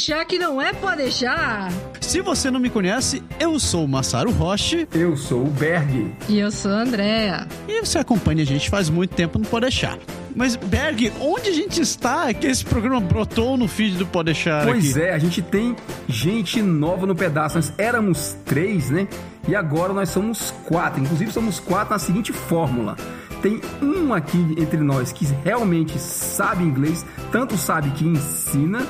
[0.00, 1.70] deixar que não é pode deixar.
[2.00, 4.88] Se você não me conhece, eu sou o Massaro Roche.
[4.94, 6.10] Eu sou o Berg.
[6.26, 7.46] E eu sou a Andrea.
[7.68, 9.98] E você acompanha a gente faz muito tempo, não pode deixar.
[10.34, 14.64] Mas, Berg, onde a gente está que esse programa brotou no feed do Pode Deixar
[14.64, 15.02] Pois aqui?
[15.02, 15.76] é, a gente tem
[16.08, 17.56] gente nova no pedaço.
[17.56, 19.06] Nós éramos três, né?
[19.46, 21.02] E agora nós somos quatro.
[21.02, 22.96] Inclusive, somos quatro na seguinte fórmula.
[23.42, 28.86] Tem um aqui entre nós que realmente sabe inglês, tanto sabe que ensina.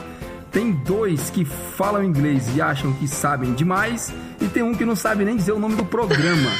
[0.50, 4.12] Tem dois que falam inglês e acham que sabem demais.
[4.40, 6.50] E tem um que não sabe nem dizer o nome do programa.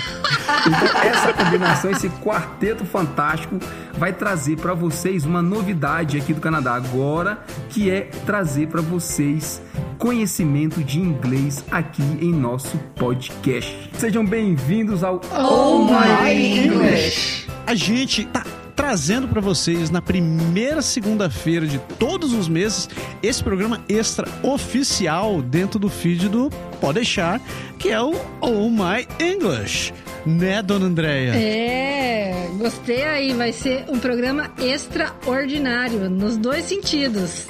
[0.66, 3.58] Então, essa combinação, esse quarteto fantástico,
[3.98, 9.60] vai trazer para vocês uma novidade aqui do Canadá agora, que é trazer para vocês
[9.98, 13.90] conhecimento de inglês aqui em nosso podcast.
[13.98, 17.48] Sejam bem-vindos ao Oh My English.
[17.66, 18.44] A gente tá
[18.80, 22.88] trazendo para vocês na primeira segunda-feira de todos os meses
[23.22, 26.48] esse programa extra oficial dentro do feed do
[26.80, 27.38] Pode Deixar,
[27.78, 29.92] que é o Oh My English.
[30.24, 31.32] Né, dona Andréia?
[31.36, 33.34] É, gostei aí.
[33.34, 37.48] Vai ser um programa extraordinário, nos dois sentidos.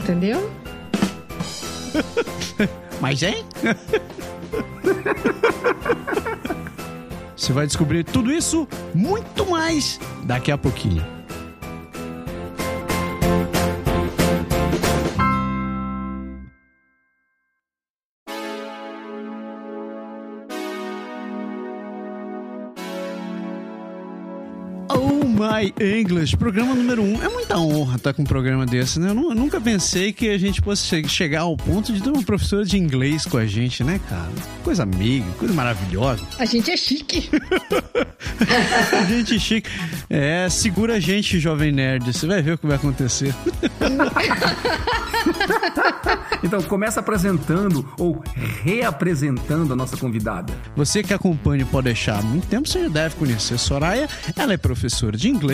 [0.00, 0.52] Entendeu?
[3.00, 3.42] Mas, hein?
[7.38, 11.17] Você vai descobrir tudo isso, muito mais, daqui a pouquinho.
[25.58, 27.20] My English, programa número um.
[27.20, 29.10] É muita honra estar com um programa desse, né?
[29.10, 32.10] Eu, nu- eu nunca pensei que a gente fosse che- chegar ao ponto de ter
[32.10, 34.30] uma professora de inglês com a gente, né, cara?
[34.62, 36.22] Coisa amiga, coisa maravilhosa.
[36.38, 37.28] A gente é chique.
[39.08, 39.68] gente chique.
[40.08, 42.12] É, segura a gente, jovem nerd.
[42.12, 43.34] Você vai ver o que vai acontecer.
[46.42, 48.22] Então, começa apresentando ou
[48.62, 50.52] reapresentando a nossa convidada.
[50.76, 54.08] Você que acompanha o Pode Deixar há muito tempo, você já deve conhecer Soraya.
[54.36, 55.47] Ela é professora de inglês,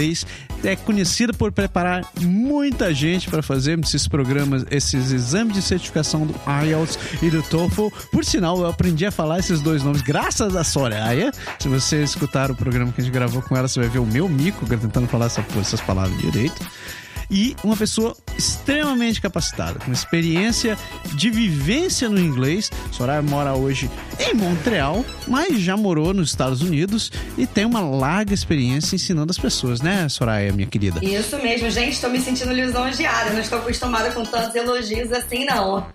[0.62, 6.34] é conhecida por preparar muita gente para fazer esses programas, esses exames de certificação do
[6.65, 7.88] IELTS e do TOEFL.
[8.10, 11.31] Por sinal, eu aprendi a falar esses dois nomes graças a Soraya.
[11.59, 14.06] Se você escutar o programa que a gente gravou com ela, você vai ver o
[14.06, 16.61] meu mico tentando falar essa- essas palavras direito.
[17.31, 20.77] E uma pessoa extremamente capacitada, com experiência
[21.15, 22.71] de vivência no inglês.
[22.93, 28.35] Soraya mora hoje em Montreal, mas já morou nos Estados Unidos e tem uma larga
[28.35, 31.05] experiência ensinando as pessoas, né, Soraya, minha querida?
[31.05, 33.31] Isso mesmo, gente, tô me sentindo lisonjeada.
[33.31, 35.87] Não estou acostumada com tantos elogios assim, não.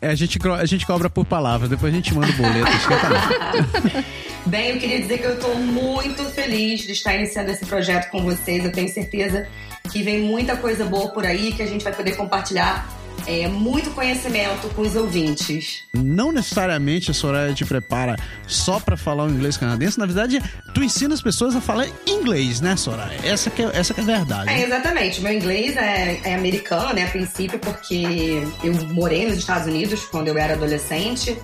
[0.00, 2.70] É, a, gente, a gente cobra por palavras, depois a gente manda o boleto.
[2.70, 4.04] esquenta.
[4.46, 8.22] Bem, eu queria dizer que eu tô muito feliz de estar iniciando esse projeto com
[8.22, 8.64] vocês.
[8.64, 9.48] Eu tenho certeza
[9.88, 12.88] que vem muita coisa boa por aí, que a gente vai poder compartilhar
[13.26, 15.84] é, muito conhecimento com os ouvintes.
[15.92, 18.16] Não necessariamente a Soraya te prepara
[18.46, 22.60] só pra falar o inglês canadense, na verdade, tu ensina as pessoas a falar inglês,
[22.60, 23.18] né, Soraya?
[23.22, 24.50] Essa que é, essa que é a verdade.
[24.50, 25.20] É, exatamente.
[25.20, 30.28] Meu inglês é, é americano, né, a princípio, porque eu morei nos Estados Unidos quando
[30.28, 31.36] eu era adolescente.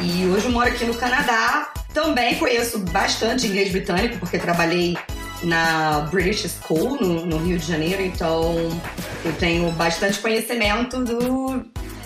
[0.00, 1.72] E hoje eu moro aqui no Canadá.
[1.92, 4.96] Também conheço bastante inglês britânico, porque trabalhei
[5.42, 8.02] na British School, no, no Rio de Janeiro.
[8.02, 8.54] Então,
[9.24, 11.64] eu tenho bastante conhecimento do...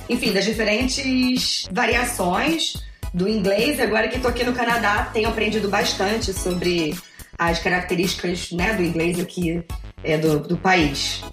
[0.09, 2.75] Enfim, das diferentes variações
[3.15, 3.81] do inglês.
[3.81, 6.95] Agora que estou aqui no Canadá, tenho aprendido bastante sobre
[7.39, 9.65] as características né, do inglês aqui
[10.03, 11.25] é, do, do país.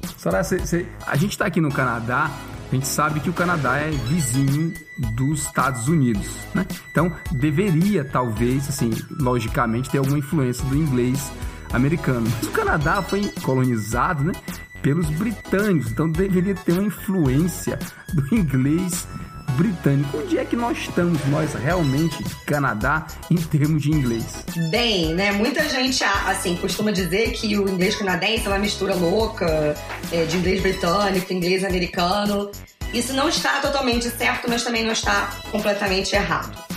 [0.66, 2.32] Cê- a gente está aqui no Canadá,
[2.72, 4.74] a gente sabe que o Canadá é vizinho
[5.18, 6.66] dos Estados Unidos, né?
[6.92, 8.90] Então, deveria, talvez, assim,
[9.20, 11.30] logicamente, ter alguma influência do inglês
[11.74, 12.28] americano.
[12.38, 14.34] Mas o Canadá foi colonizado, né?
[14.82, 17.78] Pelos britânicos, então deveria ter uma influência
[18.14, 19.06] do inglês
[19.52, 20.18] britânico.
[20.18, 24.44] Onde é que nós estamos, nós realmente, Canadá, em termos de inglês?
[24.70, 25.32] Bem, né?
[25.32, 29.76] Muita gente, assim, costuma dizer que o inglês canadense é uma mistura louca
[30.12, 32.50] é, de inglês britânico, inglês americano.
[32.94, 36.71] Isso não está totalmente certo, mas também não está completamente errado.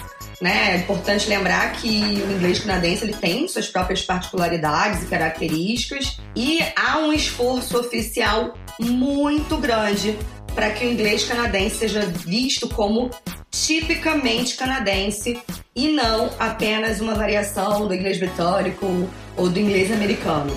[0.45, 0.75] Né?
[0.75, 6.59] É importante lembrar que o inglês canadense ele tem suas próprias particularidades e características e
[6.77, 10.19] há um esforço oficial muito grande
[10.55, 13.11] para que o inglês canadense seja visto como
[13.51, 15.41] tipicamente canadense
[15.75, 19.09] e não apenas uma variação do inglês britânico
[19.39, 20.55] ou do inglês americano.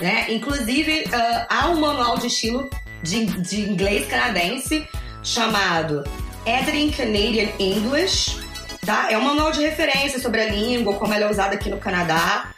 [0.00, 0.26] Né?
[0.28, 2.70] Inclusive, ah, há um manual de estilo
[3.02, 4.86] de, de inglês canadense
[5.24, 6.04] chamado
[6.46, 8.43] Editing Canadian English.
[8.84, 9.10] Tá?
[9.10, 12.52] É um manual de referência sobre a língua, como ela é usada aqui no Canadá,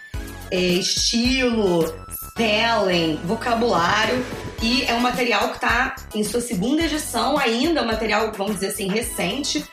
[0.50, 4.25] é, estilo, spelling, vocabulário.
[4.61, 8.55] E é um material que está em sua segunda edição, ainda é um material, vamos
[8.55, 9.64] dizer assim, recente,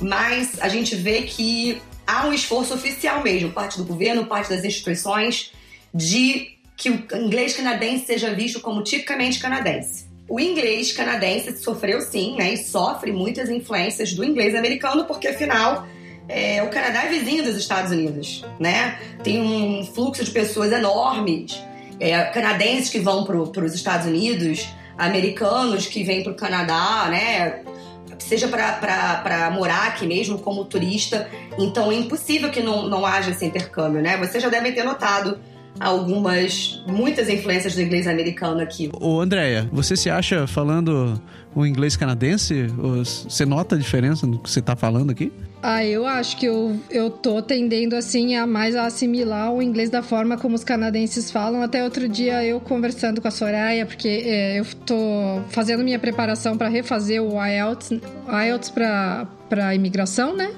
[0.00, 4.64] mas a gente vê que há um esforço oficial mesmo, parte do governo, parte das
[4.64, 5.52] instituições,
[5.94, 10.06] de que o inglês canadense seja visto como tipicamente canadense.
[10.28, 15.86] O inglês canadense sofreu sim, né, e sofre muitas influências do inglês americano, porque afinal
[16.30, 18.98] é, o Canadá é vizinho dos Estados Unidos, né?
[19.22, 21.60] Tem um fluxo de pessoas enormes,
[21.98, 27.62] é, canadenses que vão para os Estados Unidos, americanos que vêm para o Canadá, né?
[28.18, 31.28] Seja para morar aqui mesmo como turista.
[31.58, 34.16] Então é impossível que não, não haja esse intercâmbio, né?
[34.16, 35.40] Vocês já devem ter notado
[35.78, 38.90] algumas, muitas influências do inglês americano aqui.
[39.00, 41.20] Ô, Andréia, você se acha falando
[41.54, 42.66] o inglês canadense?
[42.66, 45.32] Você nota a diferença no que você está falando aqui?
[45.62, 49.90] Ah, eu acho que eu, eu tô tendendo, assim, a mais a assimilar o inglês
[49.90, 51.62] da forma como os canadenses falam.
[51.62, 56.56] Até outro dia eu conversando com a Soraya, porque é, eu tô fazendo minha preparação
[56.56, 57.90] para refazer o IELTS,
[58.46, 60.50] IELTS para imigração, né?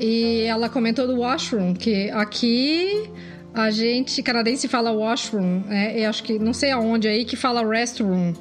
[0.00, 3.08] E ela comentou do washroom, que aqui
[3.54, 5.62] a gente, canadense, fala washroom.
[5.70, 8.34] É, eu acho que, não sei aonde aí, que fala restroom.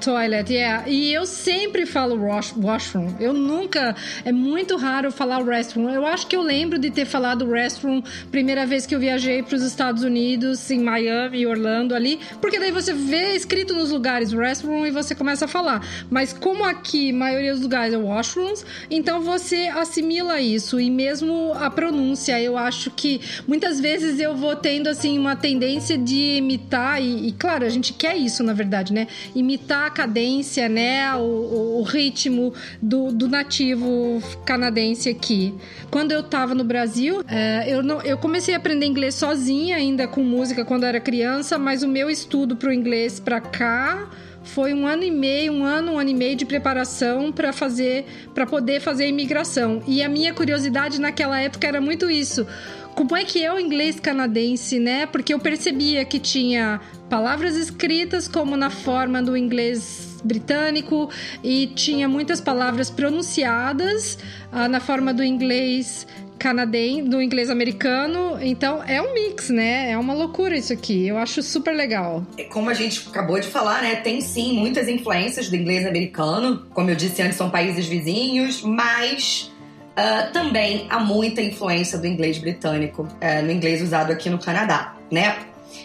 [0.00, 0.86] Toilet, yeah.
[0.86, 3.14] E eu sempre falo wash, washroom.
[3.18, 3.96] Eu nunca.
[4.24, 5.88] É muito raro falar restroom.
[5.88, 9.56] Eu acho que eu lembro de ter falado restroom primeira vez que eu viajei para
[9.56, 12.20] os Estados Unidos, em Miami, Orlando ali.
[12.40, 15.80] Porque daí você vê escrito nos lugares restroom e você começa a falar.
[16.10, 20.78] Mas como aqui, maioria dos lugares é washrooms, então você assimila isso.
[20.78, 25.96] E mesmo a pronúncia, eu acho que muitas vezes eu vou tendo assim uma tendência
[25.96, 27.02] de imitar.
[27.02, 29.06] E, e claro, a gente quer isso, na verdade, né?
[29.34, 35.54] Imitar a cadência, né, o, o ritmo do, do, nativo canadense aqui.
[35.90, 40.06] Quando eu tava no Brasil, é, eu, não, eu comecei a aprender inglês sozinha, ainda
[40.06, 44.08] com música, quando era criança, mas o meu estudo pro inglês pra cá
[44.46, 48.06] foi um ano e meio, um ano, um ano e meio de preparação para fazer,
[48.32, 49.82] para poder fazer a imigração.
[49.86, 52.46] E a minha curiosidade naquela época era muito isso
[52.96, 55.04] como é que é o inglês canadense, né?
[55.04, 61.10] Porque eu percebia que tinha palavras escritas como na forma do inglês britânico
[61.44, 64.18] e tinha muitas palavras pronunciadas
[64.50, 66.06] ah, na forma do inglês
[66.38, 68.38] canadense, do inglês americano.
[68.40, 69.90] Então é um mix, né?
[69.90, 71.06] É uma loucura isso aqui.
[71.06, 72.26] Eu acho super legal.
[72.38, 73.96] É, como a gente acabou de falar, né?
[73.96, 76.64] Tem sim muitas influências do inglês americano.
[76.72, 79.50] Como eu disse antes, são países vizinhos, mas
[79.96, 84.94] Uh, também há muita influência do inglês britânico uh, no inglês usado aqui no Canadá,
[85.10, 85.38] né?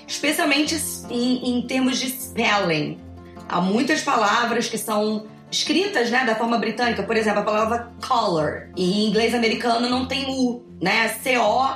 [0.06, 0.76] Especialmente
[1.10, 3.00] em, em, termos de spelling.
[3.48, 7.04] Há muitas palavras que são escritas né, da forma britânica.
[7.04, 8.68] Por exemplo, a palavra color.
[8.76, 11.08] Em inglês americano não tem U, né?
[11.24, 11.72] C-O-L-O-R.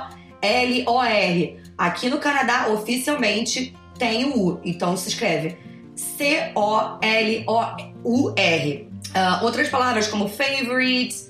[1.78, 4.60] Aqui no Canadá, oficialmente, tem o U.
[4.62, 5.56] Então se escreve
[5.94, 6.96] C-O-L-O-U-R.
[9.06, 11.25] Uh, outras palavras como favorite,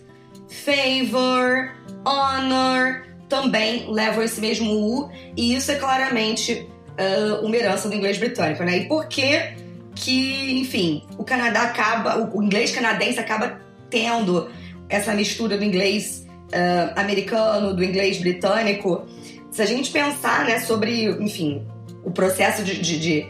[0.49, 1.73] favor,
[2.05, 8.19] honor, também levam esse mesmo U, e isso é claramente uh, uma herança do inglês
[8.19, 8.79] britânico, né?
[8.79, 9.55] E por que
[9.95, 13.59] que, enfim, o Canadá acaba, o inglês canadense acaba
[13.91, 14.49] tendo
[14.89, 19.07] essa mistura do inglês uh, americano, do inglês britânico?
[19.51, 21.67] Se a gente pensar, né, sobre, enfim,
[22.05, 23.29] o processo de, de, de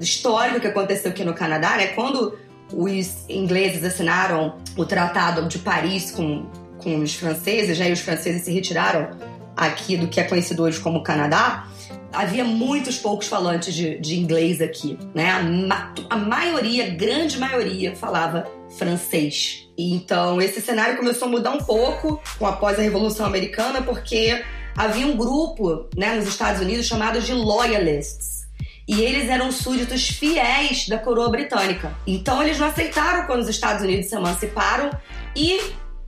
[0.00, 1.88] histórico que aconteceu aqui no Canadá, né?
[1.88, 2.38] Quando
[2.72, 6.46] os ingleses assinaram o Tratado de Paris com
[6.78, 9.10] com os franceses, né, e os franceses se retiraram
[9.56, 11.66] aqui do que é conhecido hoje como Canadá,
[12.12, 15.30] havia muitos poucos falantes de, de inglês aqui, né?
[15.30, 18.46] A, ma a maioria, grande maioria, falava
[18.76, 19.68] francês.
[19.76, 24.42] E então esse cenário começou a mudar um pouco após a Revolução Americana, porque
[24.76, 28.35] havia um grupo, né, nos Estados Unidos chamado de loyalists.
[28.86, 31.92] E eles eram súditos fiéis da coroa britânica.
[32.06, 34.90] Então eles não aceitaram quando os Estados Unidos se emanciparam
[35.34, 35.60] e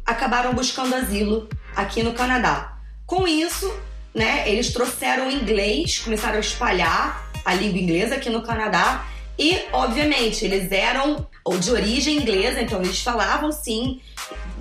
[0.07, 2.79] acabaram buscando asilo aqui no Canadá.
[3.05, 3.73] Com isso,
[4.15, 9.05] né, eles trouxeram o inglês, começaram a espalhar a língua inglesa aqui no Canadá
[9.39, 11.27] e, obviamente, eles eram
[11.61, 14.01] de origem inglesa, então eles falavam sim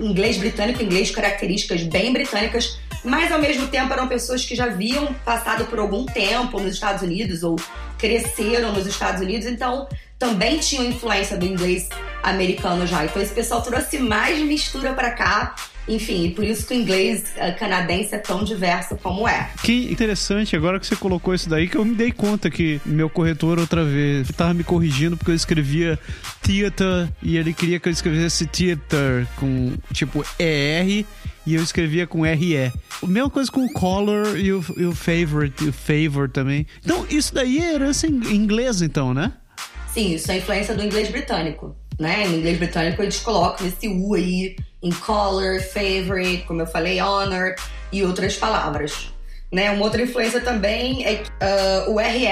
[0.00, 5.12] inglês britânico, inglês características bem britânicas, mas ao mesmo tempo eram pessoas que já haviam
[5.24, 7.56] passado por algum tempo nos Estados Unidos ou
[7.98, 9.88] cresceram nos Estados Unidos, então
[10.18, 11.88] também tinham influência do inglês
[12.22, 13.04] americano já.
[13.04, 15.54] Então esse pessoal trouxe mais mistura para cá
[15.88, 19.50] Enfim, por isso que o inglês uh, canadense é tão diverso como é.
[19.62, 23.08] Que interessante, agora que você colocou isso daí, que eu me dei conta que meu
[23.08, 25.98] corretor outra vez estava me corrigindo porque eu escrevia
[26.42, 31.06] theater e ele queria que eu escrevesse theater com tipo ER
[31.48, 32.70] e eu escrevia com RE.
[33.02, 36.66] Mesma coisa com o color e o, e o favorite, o favor também.
[36.84, 39.32] Então, isso daí é herança inglesa, então, né?
[39.94, 41.74] Sim, isso é influência do inglês britânico.
[41.98, 42.26] Né?
[42.26, 47.54] No inglês britânico eles colocam esse U aí em color, favorite, como eu falei, honor
[47.90, 49.10] e outras palavras.
[49.50, 49.70] Né?
[49.70, 51.22] Uma outra influência também é
[51.86, 52.28] uh, o RE,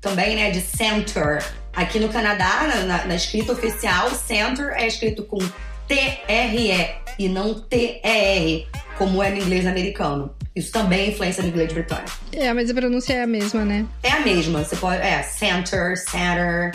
[0.00, 0.50] também, né?
[0.50, 1.44] De center.
[1.74, 5.38] Aqui no Canadá, na, na escrita oficial, center é escrito com
[5.86, 10.34] T-R-E e não T-E-R, como é no inglês americano.
[10.54, 12.12] Isso também é influência no inglês britânico.
[12.32, 13.84] É, mas a pronúncia é a mesma, né?
[14.02, 14.64] É a mesma.
[14.64, 15.02] Você pode.
[15.02, 16.70] É, center, center.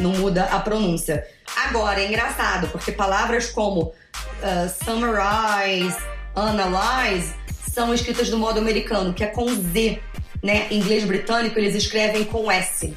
[0.00, 1.26] Não muda a pronúncia.
[1.56, 5.98] Agora, é engraçado, porque palavras como uh, summarize,
[6.34, 7.34] analyze
[7.70, 10.00] são escritas do modo americano, que é com Z.
[10.42, 10.68] Né?
[10.70, 12.94] Em inglês britânico, eles escrevem com S.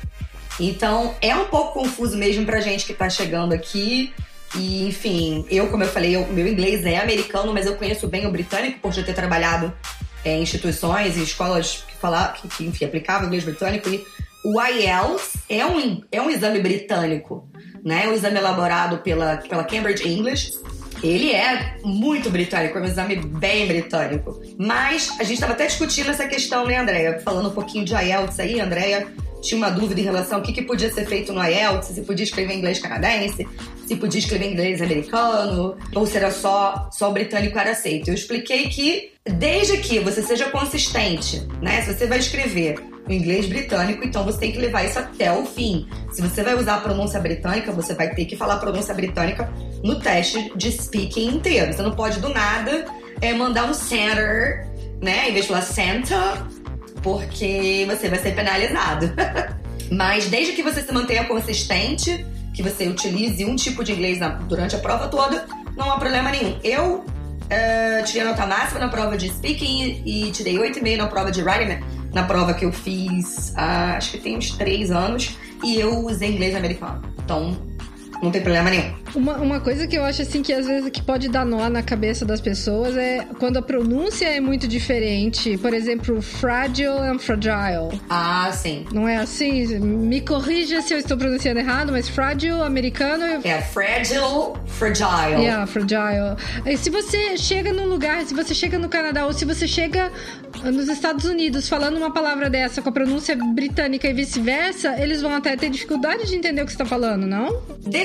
[0.60, 4.14] Então, é um pouco confuso mesmo pra gente que tá chegando aqui.
[4.56, 8.26] E, enfim, eu, como eu falei, o meu inglês é americano, mas eu conheço bem
[8.26, 9.74] o britânico por já ter trabalhado
[10.26, 13.90] é, em instituições e escolas que, falar, que, que enfim, aplicavam inglês britânico.
[13.90, 14.06] E
[14.44, 17.48] o IELTS é um, é um exame britânico,
[17.84, 18.06] né?
[18.06, 20.52] É um exame elaborado pela, pela Cambridge English.
[21.02, 24.40] Ele é muito britânico, é um exame bem britânico.
[24.58, 27.20] Mas a gente estava até discutindo essa questão, né, Andréia?
[27.24, 29.08] Falando um pouquinho de IELTS aí, Andréia
[29.42, 32.24] tinha uma dúvida em relação ao que, que podia ser feito no IELTS, se podia
[32.24, 33.48] escrever em inglês canadense,
[33.92, 38.08] se podia escrever inglês americano, ou se era só, só o britânico era aceito.
[38.08, 41.82] Eu expliquei que, desde que você seja consistente, né?
[41.82, 45.46] Se você vai escrever o inglês britânico, então você tem que levar isso até o
[45.46, 45.90] fim.
[46.10, 49.52] Se você vai usar a pronúncia britânica, você vai ter que falar a pronúncia britânica
[49.84, 51.74] no teste de speaking inteiro.
[51.74, 52.86] Você não pode do nada
[53.20, 54.70] é, mandar um center,
[55.02, 55.30] né?
[55.30, 56.48] Em vez de falar Santa,
[57.04, 59.12] porque você vai ser penalizado.
[59.92, 64.30] Mas desde que você se mantenha consistente, que você utilize um tipo de inglês na,
[64.30, 66.58] durante a prova toda, não há problema nenhum.
[66.64, 67.06] Eu
[67.52, 71.42] uh, tirei a nota máxima na prova de speaking e, tirei 8,5 na prova de
[71.42, 76.06] writing, na prova que eu fiz, uh, acho que tem uns 3 anos, e eu
[76.06, 77.02] usei inglês americano.
[77.24, 77.56] Então,
[78.22, 78.92] não tem problema nenhum.
[79.16, 81.82] Uma, uma coisa que eu acho assim que às vezes que pode dar nó na
[81.82, 85.58] cabeça das pessoas é quando a pronúncia é muito diferente.
[85.58, 88.00] Por exemplo, fragile and fragile.
[88.10, 88.86] Ah, sim.
[88.92, 89.80] Não é assim?
[89.80, 93.42] Me corrija se eu estou pronunciando errado, mas fragile americano.
[93.44, 95.42] É fragile, fragile.
[95.42, 96.36] Yeah, fragile.
[96.66, 100.12] E se você chega num lugar, se você chega no Canadá ou se você chega
[100.64, 105.34] nos Estados Unidos falando uma palavra dessa com a pronúncia britânica e vice-versa, eles vão
[105.34, 107.62] até ter dificuldade de entender o que você está falando, não?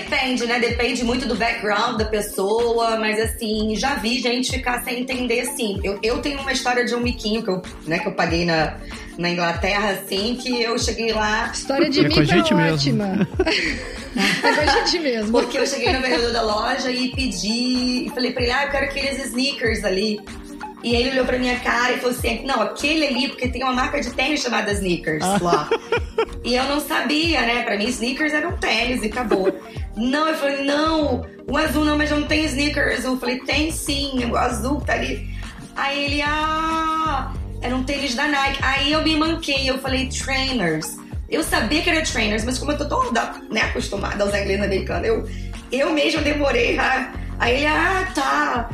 [0.08, 0.60] Depende, né?
[0.60, 5.80] Depende muito do background da pessoa, mas assim, já vi gente ficar sem entender, sim.
[5.82, 8.76] Eu, eu tenho uma história de um miquinho que eu, né, que eu paguei na,
[9.18, 11.50] na Inglaterra, assim, que eu cheguei lá.
[11.52, 13.28] História de é mico é ótima.
[14.44, 15.32] é com a gente mesmo.
[15.32, 18.70] Porque eu cheguei no vendedor da loja e pedi, e falei pra ele, ah, eu
[18.70, 20.20] quero aqueles sneakers ali.
[20.82, 23.72] E ele olhou pra minha cara e falou assim: Não, aquele ali, porque tem uma
[23.72, 25.38] marca de tênis chamada Sneakers ah.
[25.40, 25.70] lá.
[26.44, 27.62] e eu não sabia, né?
[27.62, 29.58] Pra mim, sneakers eram tênis e acabou.
[29.96, 33.04] não, eu falei: Não, o azul não, mas não tem sneakers.
[33.04, 35.28] Eu falei: Tem sim, o azul tá ali.
[35.74, 38.58] Aí ele: Ah, era um tênis da Nike.
[38.62, 40.96] Aí eu me manquei, eu falei: Trainers.
[41.28, 44.62] Eu sabia que era trainers, mas como eu tô toda né, acostumada a usar inglês
[44.62, 45.28] americano, eu,
[45.72, 47.12] eu mesmo demorei a.
[47.38, 48.70] Aí ele, ah, tá.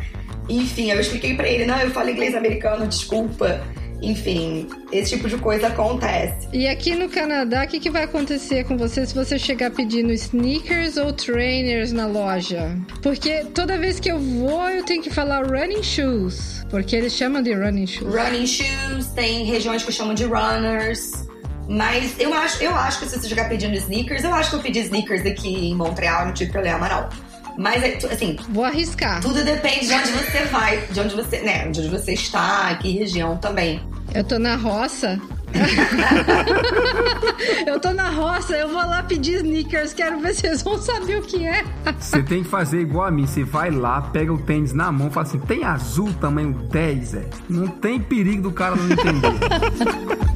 [0.49, 3.61] Enfim, eu expliquei para ele, não, eu falo inglês americano, desculpa.
[4.02, 6.49] Enfim, esse tipo de coisa acontece.
[6.52, 10.12] E aqui no Canadá, o que, que vai acontecer com você se você chegar pedindo
[10.12, 12.76] sneakers ou trainers na loja?
[13.00, 16.64] Porque toda vez que eu vou, eu tenho que falar running shoes.
[16.68, 18.12] Porque eles chamam de running shoes.
[18.12, 21.28] Running shoes, tem regiões que chamam de runners.
[21.68, 24.61] Mas eu acho, eu acho que se você chegar pedindo sneakers, eu acho que eu
[24.61, 27.31] pedi sneakers aqui em Montreal, não tive problema não.
[27.56, 28.37] Mas, é, assim.
[28.49, 29.21] Vou arriscar.
[29.21, 31.68] Tudo depende de onde você vai, de onde você, né?
[31.68, 33.80] De onde você está, que região também.
[34.14, 35.21] Eu tô na roça.
[37.66, 41.18] eu tô na roça, eu vou lá pedir sneakers, quero ver se vocês vão saber
[41.18, 41.62] o que é.
[41.99, 45.11] Você tem que fazer igual a mim, você vai lá, pega o tênis na mão,
[45.11, 47.28] fala assim: tem azul tamanho 10, é?
[47.49, 50.23] Não tem perigo do cara não entender.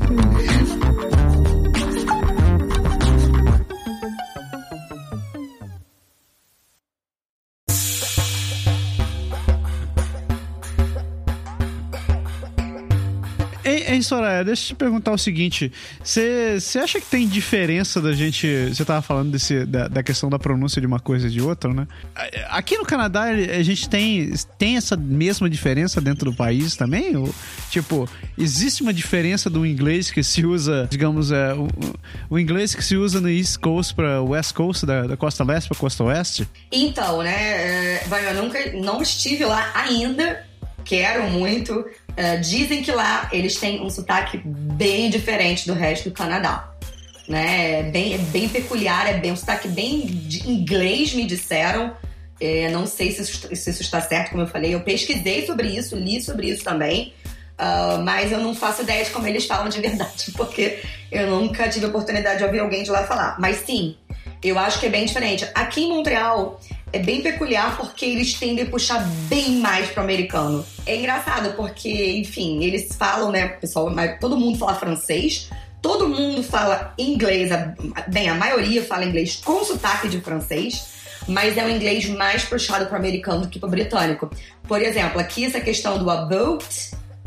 [13.96, 15.72] Ei, Soraya, deixa eu te perguntar o seguinte:
[16.02, 18.46] você acha que tem diferença da gente.
[18.68, 21.72] Você tava falando desse, da, da, questão da pronúncia de uma coisa e de outra,
[21.72, 21.88] né?
[22.50, 27.16] Aqui no Canadá, a gente tem, tem essa mesma diferença dentro do país também?
[27.16, 27.34] Ou,
[27.70, 31.66] tipo, existe uma diferença do inglês que se usa, digamos, é, o,
[32.28, 35.68] o inglês que se usa no East Coast para West Coast, da, da costa leste
[35.68, 36.46] para costa oeste?
[36.70, 38.02] Então, né?
[38.02, 40.44] É, eu nunca não estive lá ainda,
[40.86, 41.84] quero muito
[42.16, 46.72] Uh, dizem que lá eles têm um sotaque bem diferente do resto do Canadá.
[47.28, 47.80] Né?
[47.80, 51.94] É bem, é bem peculiar, é bem um sotaque bem de inglês, me disseram.
[52.40, 54.74] É, não sei se isso, se isso, está certo, como eu falei.
[54.74, 57.12] Eu pesquisei sobre isso, li sobre isso também.
[57.58, 61.68] Uh, mas eu não faço ideia de como eles falam de verdade, porque eu nunca
[61.68, 63.36] tive oportunidade de ouvir alguém de lá falar.
[63.38, 63.94] Mas sim,
[64.42, 65.46] eu acho que é bem diferente.
[65.54, 66.58] Aqui em Montreal,
[66.92, 70.64] é bem peculiar porque eles tendem a puxar bem mais pro americano.
[70.86, 73.90] É engraçado porque, enfim, eles falam, né, pessoal,
[74.20, 75.50] todo mundo fala francês,
[75.82, 77.50] todo mundo fala inglês,
[78.08, 80.94] bem, a maioria fala inglês com sotaque de francês,
[81.28, 84.30] mas é um inglês mais puxado pro americano do que pro britânico.
[84.66, 86.66] Por exemplo, aqui essa questão do about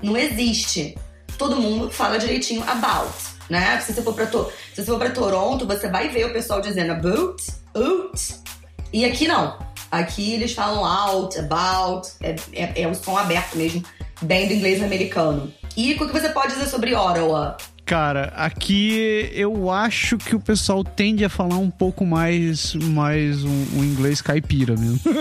[0.01, 0.97] não existe.
[1.37, 3.13] Todo mundo fala direitinho about,
[3.49, 3.79] né?
[3.81, 4.31] Se você for para se
[4.75, 7.41] você for para Toronto, você vai ver o pessoal dizendo about,
[7.75, 8.39] out,
[8.91, 9.57] e aqui não.
[9.91, 13.83] Aqui eles falam out, about, é, é, é o som aberto mesmo,
[14.21, 15.51] bem do inglês americano.
[15.75, 17.57] E o que você pode dizer sobre Ottawa?
[17.89, 23.65] Cara, aqui eu acho que o pessoal tende a falar um pouco mais, mais um,
[23.73, 24.99] um inglês caipira mesmo.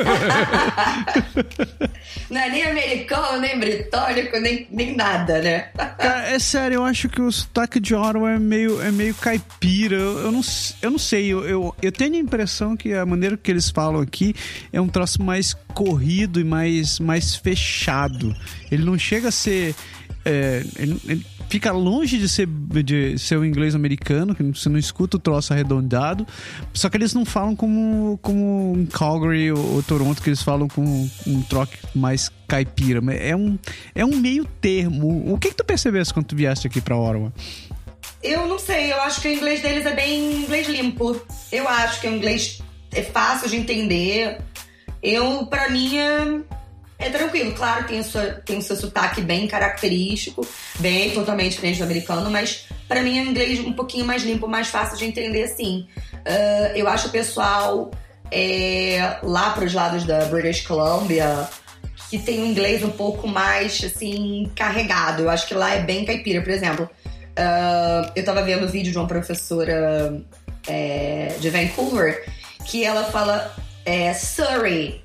[2.29, 5.71] Não é nem americano, nem britânico, nem, nem nada, né?
[5.97, 9.97] Cara, é sério, eu acho que o sotaque de Ottawa é meio, é meio caipira.
[9.97, 10.43] Eu, eu, não,
[10.83, 14.03] eu não sei, eu, eu, eu tenho a impressão que a maneira que eles falam
[14.03, 14.35] aqui
[14.71, 18.37] é um troço mais corrido e mais, mais fechado.
[18.71, 19.75] Ele não chega a ser.
[20.23, 24.79] É, ele, ele fica longe de ser, de ser o inglês americano, que você não
[24.79, 26.27] escuta o troço arredondado.
[26.73, 31.09] Só que eles não falam como, como Calgary ou, ou Toronto, que eles falam com
[31.27, 33.01] um troque mais caipira.
[33.15, 33.59] É um,
[33.95, 35.33] é um meio termo.
[35.33, 37.33] O que, que tu percebeste quando tu vieste aqui pra Ottawa?
[38.23, 41.21] Eu não sei, eu acho que o inglês deles é bem inglês limpo.
[41.53, 42.61] Eu acho que o inglês
[42.93, 44.39] é fácil de entender.
[45.03, 46.41] Eu, para mim, é
[46.99, 50.47] é tranquilo, claro, tem o, seu, tem o seu sotaque bem característico,
[50.81, 54.49] bem totalmente diferente do americano, mas para mim é um inglês um pouquinho mais limpo,
[54.49, 55.87] mais fácil de entender, sim.
[56.13, 57.91] Uh, eu acho o pessoal
[58.31, 61.49] é, lá para os lados da British Columbia
[62.11, 65.23] que tem um inglês um pouco mais, assim, carregado.
[65.23, 66.89] Eu acho que lá é bem caipira, por exemplo.
[67.39, 70.21] Uh, eu tava vendo o vídeo de uma professora
[70.67, 72.25] é, de Vancouver
[72.65, 75.03] que ela fala é, Surrey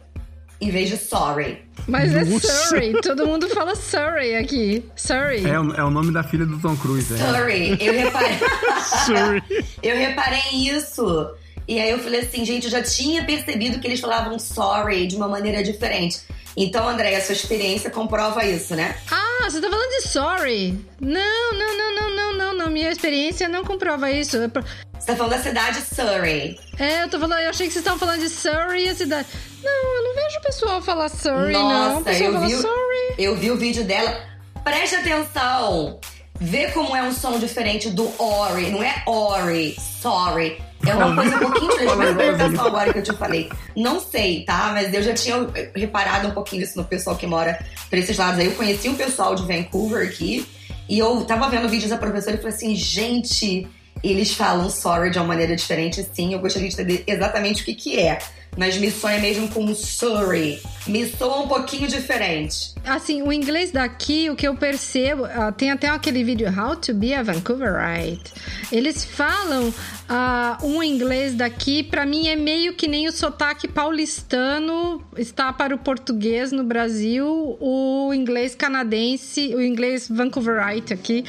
[0.63, 1.59] em vez de sorry.
[1.87, 2.47] Mas é Nossa.
[2.47, 4.83] é Surrey, todo mundo fala Surrey aqui.
[4.95, 5.45] Surrey.
[5.45, 7.13] É, é, o nome da filha do Tom Cruise.
[7.13, 7.17] É.
[7.17, 8.37] Surrey, eu reparei.
[9.05, 9.43] Surrey.
[9.81, 11.31] eu reparei isso.
[11.67, 15.15] E aí eu falei assim, gente, eu já tinha percebido que eles falavam sorry de
[15.15, 16.21] uma maneira diferente.
[16.55, 18.95] Então, André, a sua experiência comprova isso, né?
[19.11, 20.79] Ah, você tá falando de sorry?
[21.01, 22.69] Não, não, não, não, não, não, não.
[22.69, 24.37] Minha experiência não comprova isso.
[24.37, 26.59] Você tá falando da cidade Surrey.
[26.79, 29.27] É, eu tô falando, eu achei que vocês estavam falando de Surrey, a cidade.
[29.63, 32.01] Não, eu não vejo o pessoal falar Surrey, Nossa, não.
[32.01, 33.15] O pessoal eu fala vi, Surrey.
[33.17, 34.21] Eu vi o vídeo dela.
[34.63, 35.99] Preste atenção.
[36.39, 38.69] Vê como é um som diferente do Ori.
[38.69, 40.57] Não é Ori, sorry.
[40.85, 41.95] É uma coisa um pouquinho diferente.
[41.95, 43.51] Mas presta atenção agora que eu te falei.
[43.75, 44.71] Não sei, tá?
[44.73, 48.39] Mas eu já tinha reparado um pouquinho isso no pessoal que mora pra esses lados
[48.39, 48.47] aí.
[48.47, 50.45] Eu conheci um pessoal de Vancouver aqui.
[50.89, 53.67] E eu tava vendo vídeos da professora e falei assim, gente
[54.03, 56.33] eles falam sorry de uma maneira diferente, sim.
[56.33, 58.19] Eu gostaria de saber exatamente o que, que é.
[58.55, 60.61] Mas me sonha mesmo com sorry.
[60.85, 62.73] Me soa um pouquinho diferente.
[62.85, 66.93] Assim, o inglês daqui, o que eu percebo, uh, tem até aquele vídeo How to
[66.93, 68.33] be a Vancouverite.
[68.71, 69.73] Eles falam
[70.13, 75.73] uh, um inglês daqui, para mim é meio que nem o sotaque paulistano está para
[75.73, 81.25] o português no Brasil, o inglês canadense, o inglês Vancouverite aqui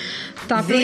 [0.46, 0.80] tá para o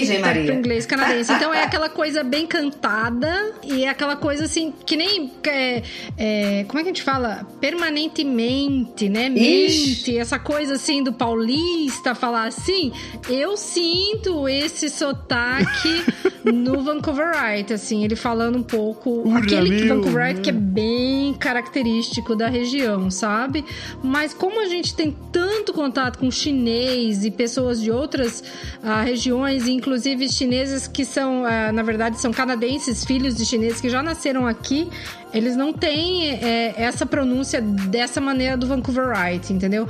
[0.52, 1.32] inglês canadense.
[1.32, 5.82] Então é aquela coisa bem cantada e é aquela coisa assim que nem é,
[6.16, 9.28] é, como é que a gente fala permanentemente, né?
[9.28, 12.92] Mente, essa coisa assim do paulista falar assim.
[13.28, 16.04] Eu sinto esse sotaque
[16.44, 22.34] no Vancouverite, assim, ele falando um pouco Ura aquele meu, Vancouverite que é bem característico
[22.34, 23.64] da região, sabe?
[24.02, 28.40] Mas como a gente tem tanto contato com chinês e pessoas de outras
[28.82, 33.88] uh, regiões, inclusive chineses que são, uh, na verdade, são canadenses, filhos de chineses que
[33.88, 34.88] já nasceram aqui,
[35.32, 39.88] Eles não têm é, essa pronúncia dessa maneira do Vancouverite, entendeu?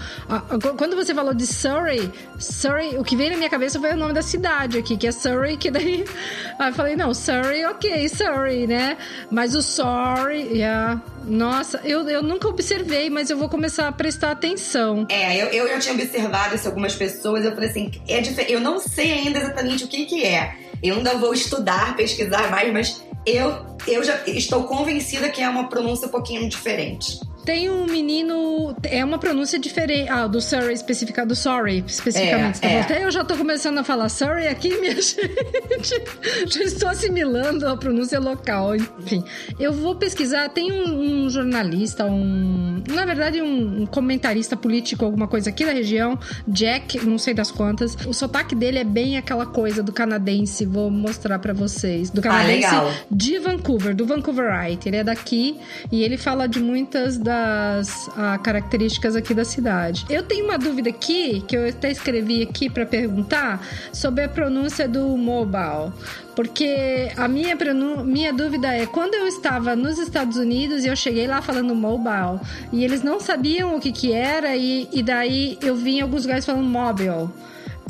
[0.77, 4.13] Quando você falou de Surrey, Surrey, o que veio na minha cabeça foi o nome
[4.13, 6.05] da cidade aqui, que é Surrey, que daí.
[6.59, 8.97] Aí eu falei, não, Surrey, ok, Surrey, né?
[9.31, 11.01] Mas o sorry, yeah.
[11.25, 15.07] Nossa, eu, eu nunca observei, mas eu vou começar a prestar atenção.
[15.09, 18.21] É, eu, eu já tinha observado isso algumas pessoas, eu falei assim, é.
[18.53, 20.55] Eu não sei ainda exatamente o que, que é.
[20.83, 25.69] Eu ainda vou estudar, pesquisar mais, mas eu, eu já estou convencida que é uma
[25.69, 27.21] pronúncia um pouquinho diferente.
[27.45, 28.75] Tem um menino.
[28.83, 30.09] É uma pronúncia diferente.
[30.09, 31.29] Ah, do Surrey especificado.
[31.29, 32.59] Do Sorry, especificamente.
[32.63, 32.81] É, é.
[32.81, 36.03] Até eu já tô começando a falar Surrey aqui, minha gente.
[36.47, 38.75] já estou assimilando a pronúncia local.
[38.77, 39.25] Enfim.
[39.59, 40.49] Eu vou pesquisar.
[40.49, 42.83] Tem um, um jornalista, um.
[42.89, 46.19] Na verdade, um, um, comentarista político, alguma coisa aqui da região.
[46.47, 47.95] Jack, não sei das quantas.
[48.07, 50.65] O sotaque dele é bem aquela coisa do canadense.
[50.65, 52.11] Vou mostrar para vocês.
[52.11, 54.89] Do ah, canadense ah, de Vancouver, do Vancouverite.
[54.89, 55.59] Ele é daqui
[55.91, 60.05] e ele fala de muitas das uh, características aqui da cidade.
[60.11, 64.89] Eu tenho uma dúvida aqui, que eu até escrevi aqui para perguntar, sobre a pronúncia
[64.89, 65.93] do mobile.
[66.35, 67.57] Porque a minha,
[68.05, 72.41] minha dúvida é, quando eu estava nos Estados Unidos e eu cheguei lá falando mobile,
[72.73, 76.23] e eles não sabiam o que que era, e, e daí eu vi em alguns
[76.23, 77.29] lugares falando mobile.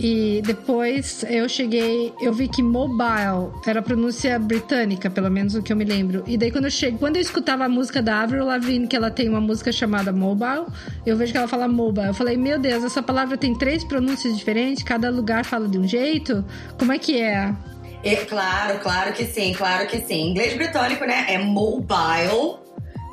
[0.02, 5.62] E depois eu cheguei, eu vi que mobile era a pronúncia britânica, pelo menos o
[5.62, 6.24] que eu me lembro.
[6.26, 9.10] E daí quando eu cheguei, quando eu escutava a música da Avril Lavigne, que ela
[9.10, 10.64] tem uma música chamada Mobile,
[11.04, 12.06] eu vejo que ela fala mobile.
[12.06, 15.86] Eu falei, meu Deus, essa palavra tem três pronúncias diferentes, cada lugar fala de um
[15.86, 16.42] jeito.
[16.78, 17.54] Como é que é?
[18.02, 20.30] é claro, claro que sim, claro que sim.
[20.30, 22.58] Inglês britânico, né, é mobile.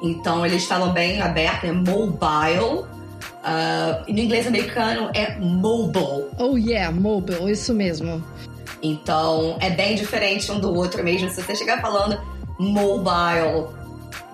[0.02, 2.86] Então eles falam bem aberto, é mobile.
[3.48, 6.26] Uh, no inglês americano é mobile.
[6.38, 8.22] Oh yeah, mobile, isso mesmo.
[8.84, 11.30] Então é bem diferente um do outro mesmo.
[11.30, 12.20] Se você chegar falando
[12.60, 13.68] mobile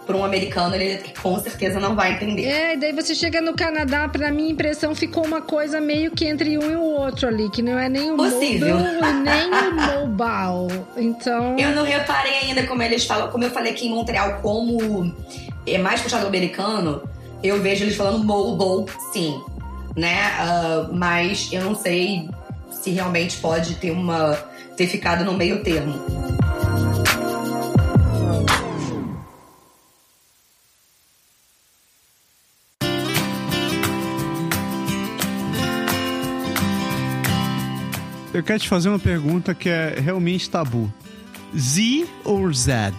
[0.06, 2.46] para um americano, ele com certeza não vai entender.
[2.46, 6.26] É, e daí você chega no Canadá, pra minha impressão, ficou uma coisa meio que
[6.26, 8.78] entre um e o outro ali, que não é nem o Possível.
[8.78, 10.84] mobile e nem o mobile.
[10.98, 11.56] Então.
[11.58, 15.14] Eu não reparei ainda como eles falam, como eu falei aqui em Montreal, como
[15.66, 17.02] é mais puxado americano
[17.44, 19.40] eu vejo eles falando mobile, sim,
[19.96, 20.32] né?
[20.40, 22.30] Uh, mas eu não sei
[22.72, 24.34] se realmente pode ter uma
[24.78, 26.02] ter ficado no meio termo.
[38.34, 40.92] Eu quero te fazer uma pergunta que é realmente tabu.
[41.56, 42.92] Z ou Z?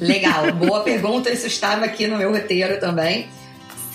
[0.00, 1.30] Legal, boa pergunta.
[1.30, 3.28] Isso estava aqui no meu roteiro também.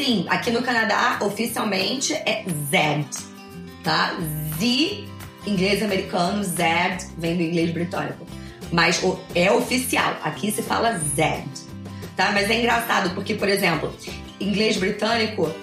[0.03, 3.05] Sim, aqui no Canadá, oficialmente é Z,
[3.83, 4.17] tá?
[4.57, 5.05] Z,
[5.45, 6.63] inglês americano, Z
[7.19, 8.25] vem do inglês britânico.
[8.71, 8.99] Mas
[9.35, 11.43] é oficial, aqui se fala Z,
[12.17, 12.31] tá?
[12.31, 13.95] Mas é engraçado porque, por exemplo,
[14.39, 15.53] inglês britânico, uh,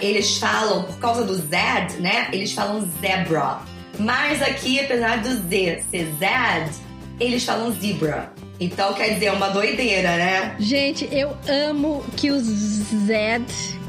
[0.00, 1.56] eles falam, por causa do Z,
[1.98, 2.28] né?
[2.32, 3.58] Eles falam zebra.
[3.98, 6.80] Mas aqui, apesar do Z ser Z,
[7.18, 8.32] eles falam zebra.
[8.58, 10.56] Então quer dizer, é uma doideira, né?
[10.58, 13.42] Gente, eu amo que o Z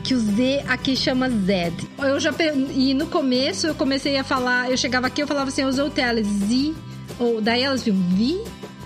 [0.03, 1.73] que o Z aqui chama Z.
[1.97, 2.31] Eu já
[2.75, 5.83] e no começo eu comecei a falar, eu chegava aqui eu falava assim, eu usei
[5.83, 6.75] o tele Z,
[7.19, 8.39] ou daí elas viam Vi,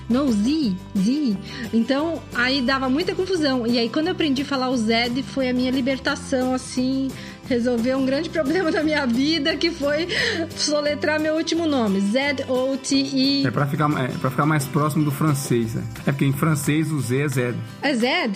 [0.09, 1.37] não, Z, Z.
[1.71, 3.67] Então, aí dava muita confusão.
[3.67, 7.09] E aí, quando eu aprendi a falar o Z, foi a minha libertação, assim
[7.49, 10.07] resolver um grande problema da minha vida, que foi
[10.55, 13.47] soletrar meu último nome, Z-O-T-I.
[13.47, 15.83] É pra ficar, é pra ficar mais próximo do francês, né?
[16.05, 17.55] É porque em francês o Z é Z.
[17.81, 18.31] É Z?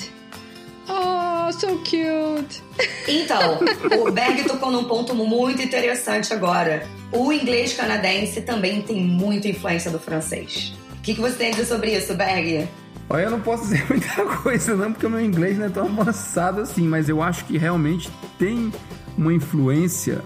[0.90, 2.62] Oh, so cute!
[3.08, 3.60] Então,
[4.06, 6.88] o Berg tocou num ponto muito interessante agora.
[7.12, 10.74] O inglês canadense também tem muita influência do francês.
[10.98, 12.68] O que, que você tem a dizer sobre isso, Berg?
[13.10, 15.86] Olha, eu não posso dizer muita coisa não, porque o meu inglês não é tão
[15.86, 18.72] avançado assim, mas eu acho que realmente tem
[19.18, 20.24] uma influência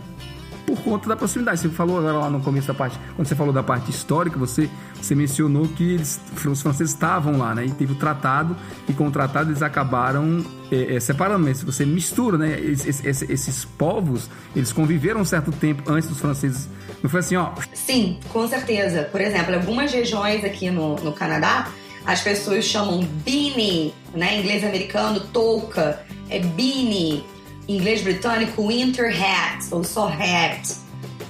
[0.67, 1.61] por conta da proximidade.
[1.61, 4.69] Você falou agora lá no começo da parte, quando você falou da parte histórica, você,
[5.01, 7.65] você mencionou que eles, os franceses estavam lá, né?
[7.65, 8.55] E teve o tratado,
[8.87, 11.45] e com o tratado eles acabaram é, é, separando.
[11.45, 12.59] Mas você mistura, né?
[12.59, 16.67] Esses, esses, povos, eles conviveram um certo tempo antes dos franceses.
[17.01, 17.53] Não foi assim, ó?
[17.73, 19.03] Sim, com certeza.
[19.03, 21.69] Por exemplo, algumas regiões aqui no, no Canadá,
[22.05, 24.35] as pessoas chamam beanie, né?
[24.35, 27.23] Em inglês americano, touca, é beanie
[27.67, 30.75] inglês britânico, winter hat, ou só hat.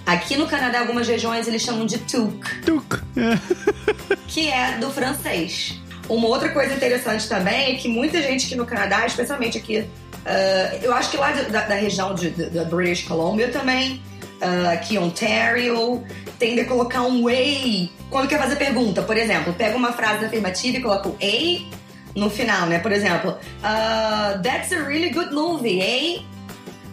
[0.06, 2.62] Aqui no Canadá, algumas regiões eles chamam de toque.
[2.62, 2.98] Toque.
[4.28, 5.80] que é do francês.
[6.08, 10.80] Uma outra coisa interessante também é que muita gente aqui no Canadá, especialmente aqui, uh,
[10.82, 14.02] eu acho que lá da, da região de, da British Columbia também,
[14.42, 16.02] uh, aqui Ontario,
[16.40, 19.02] tende a colocar um way quando quer fazer pergunta.
[19.02, 21.78] Por exemplo, pega uma frase afirmativa e coloca o a
[22.18, 22.80] no final, né?
[22.80, 26.22] Por exemplo, uh, That's a really good movie, eh?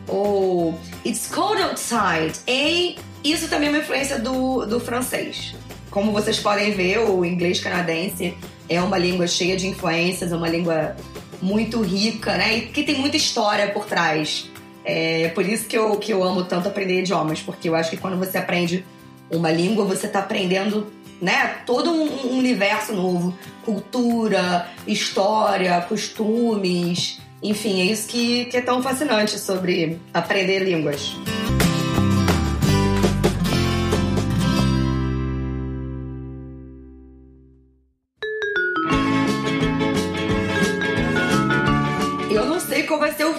[0.07, 2.95] Ou It's cold outside, eh?
[3.25, 5.55] Isso também é uma influência do, do francês.
[5.91, 8.37] Como vocês podem ver, o inglês canadense
[8.69, 10.95] é uma língua cheia de influências, é uma língua
[11.41, 12.59] muito rica, né?
[12.59, 14.51] E que tem muita história por trás.
[14.85, 17.97] É por isso que eu, que eu amo tanto aprender idiomas, porque eu acho que
[17.97, 18.85] quando você aprende
[19.31, 23.37] uma língua, você está aprendendo né, todo um universo novo.
[23.65, 27.19] Cultura, história, costumes.
[27.43, 31.15] Enfim, é isso que, que é tão fascinante sobre aprender línguas.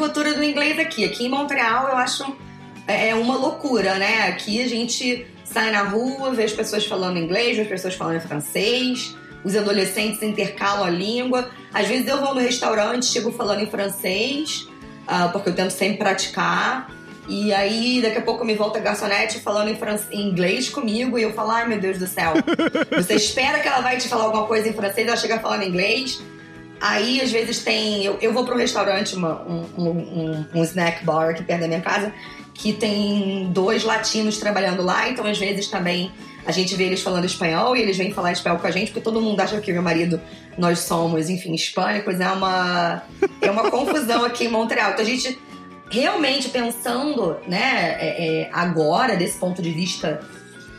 [0.05, 1.03] futuro do inglês aqui.
[1.03, 2.35] Aqui em Montreal eu acho
[2.87, 4.27] é, é uma loucura, né?
[4.27, 8.19] Aqui a gente sai na rua, vê as pessoas falando inglês, vê as pessoas falando
[8.19, 11.49] francês, os adolescentes intercalam a língua.
[11.73, 14.67] Às vezes eu vou no restaurante, chego falando em francês,
[15.07, 16.91] uh, porque eu tento sempre praticar.
[17.29, 19.77] E aí, daqui a pouco me volta a garçonete falando em,
[20.11, 22.33] em, inglês comigo e eu falo, ai meu Deus do céu.
[22.91, 26.21] Você espera que ela vai te falar alguma coisa em francês, ela chega falando inglês.
[26.81, 28.03] Aí, às vezes, tem.
[28.03, 31.67] Eu, eu vou para um restaurante, uma, um, um, um, snack bar aqui perto da
[31.67, 32.13] minha casa,
[32.55, 36.11] que tem dois latinos trabalhando lá, então às vezes também
[36.45, 39.01] a gente vê eles falando espanhol e eles vêm falar espanhol com a gente, porque
[39.01, 40.19] todo mundo acha que meu marido,
[40.57, 42.19] nós somos, enfim, hispânicos.
[42.19, 43.03] É uma,
[43.41, 44.91] é uma confusão aqui em Montreal.
[44.91, 45.37] Então a gente
[45.91, 50.21] realmente pensando, né, é, é, agora, desse ponto de vista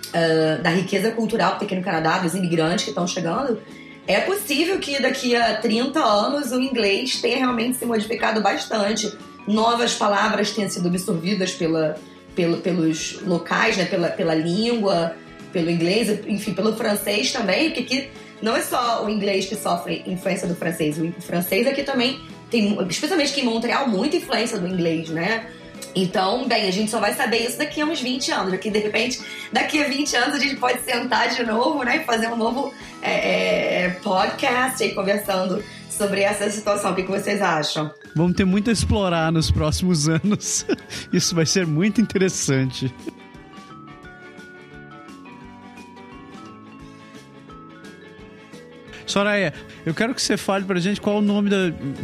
[0.09, 3.61] uh, da riqueza cultural que tem aqui no Canadá, dos imigrantes que estão chegando
[4.07, 9.13] é possível que daqui a 30 anos o inglês tenha realmente se modificado bastante.
[9.47, 11.97] Novas palavras tenham sido absorvidas pela,
[12.35, 13.85] pelo, pelos locais, né?
[13.85, 15.15] pela, pela língua,
[15.53, 18.11] pelo inglês, enfim, pelo francês também, porque aqui
[18.43, 22.77] não é só o inglês que sofre influência do francês, o francês aqui também tem,
[22.89, 25.47] especialmente aqui em Montreal, muita influência do inglês, né?
[25.95, 28.53] Então, bem, a gente só vai saber isso daqui a uns 20 anos.
[28.53, 31.99] Aqui, de repente, daqui a 20 anos a gente pode sentar de novo, né?
[31.99, 35.65] E fazer um novo é, é, podcast aí conversando
[35.97, 36.93] sobre essa situação.
[36.93, 37.91] O que, que vocês acham?
[38.15, 40.67] Vamos ter muito a explorar nos próximos anos.
[41.13, 42.93] Isso vai ser muito interessante.
[49.07, 49.55] Soraya,
[49.87, 51.57] eu quero que você fale pra gente qual é o nome da.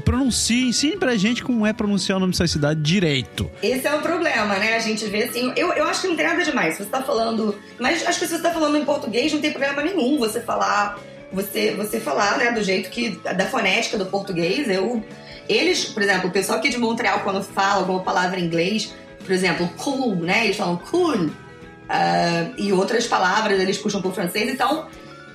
[0.05, 3.51] Pronuncie, ensine pra gente como é pronunciar o nome dessa cidade direito.
[3.61, 4.77] Esse é o problema, né?
[4.77, 5.53] A gente vê assim.
[5.57, 6.77] Eu, eu acho que não tem nada demais.
[6.77, 7.59] Você tá falando.
[7.79, 10.99] Mas acho que se você tá falando em português, não tem problema nenhum você falar.
[11.33, 13.11] Você, você falar, né, do jeito que.
[13.11, 14.69] da fonética do português.
[14.69, 15.03] Eu.
[15.49, 19.33] Eles, por exemplo, o pessoal aqui de Montreal, quando fala alguma palavra em inglês, por
[19.33, 20.45] exemplo, cool, né?
[20.45, 21.15] Eles falam cool.
[21.15, 24.49] Uh, e outras palavras eles puxam pro francês.
[24.49, 24.87] Então,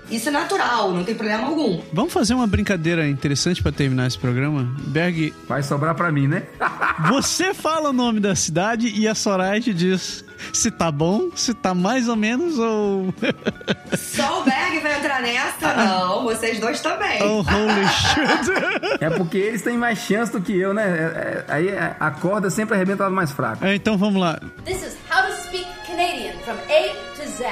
[0.09, 1.81] isso é natural, não tem problema algum.
[1.91, 4.67] Vamos fazer uma brincadeira interessante para terminar esse programa?
[4.87, 5.33] Berg.
[5.47, 6.43] Vai sobrar para mim, né?
[7.09, 11.53] você fala o nome da cidade e a Soraya te diz se tá bom, se
[11.53, 13.13] tá mais ou menos ou.
[13.97, 15.73] Só o Berg vai entrar nessa?
[15.73, 17.21] Não, vocês dois também.
[17.21, 19.03] Oh, holy shit.
[19.03, 20.83] É porque eles têm mais chance do que eu, né?
[20.83, 21.69] É, é, aí
[21.99, 23.65] a corda sempre arrebenta o mais fraco.
[23.65, 24.39] É, então vamos lá.
[24.65, 27.45] This is how to speak Canadian from A to Z.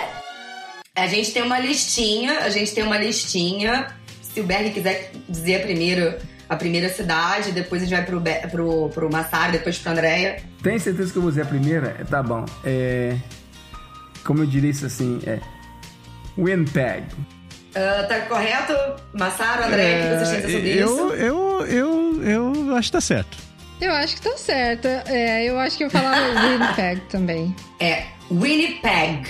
[0.95, 3.87] A gente tem uma listinha, a gente tem uma listinha.
[4.21, 6.15] Se o Berg quiser dizer primeiro
[6.47, 10.37] a primeira cidade, depois a gente vai pro, pro, pro Massaro, depois pro Andréia.
[10.61, 11.95] Tem certeza que eu vou dizer a primeira?
[11.99, 12.45] É, tá bom.
[12.63, 13.15] É...
[14.23, 15.19] Como eu diria isso assim?
[15.25, 15.39] É...
[16.37, 17.03] Winnipeg.
[17.71, 18.73] Uh, tá correto?
[19.13, 21.13] Massaro, André, é, o que vocês têm sobre eu, isso?
[21.15, 23.37] Eu, eu, eu, eu acho que tá certo.
[23.81, 24.87] Eu acho que tá certo.
[24.87, 27.55] É, eu acho que eu falava Winnipeg também.
[27.79, 29.29] É, Winnipeg.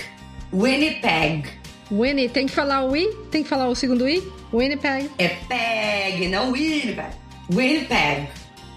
[0.52, 1.48] Winnipeg.
[1.90, 3.12] Winnie, tem que falar o I?
[3.30, 4.22] Tem que falar o segundo I?
[4.52, 5.10] Winnipeg.
[5.18, 7.10] É peg, não Winnipeg.
[7.50, 8.28] Winnipeg.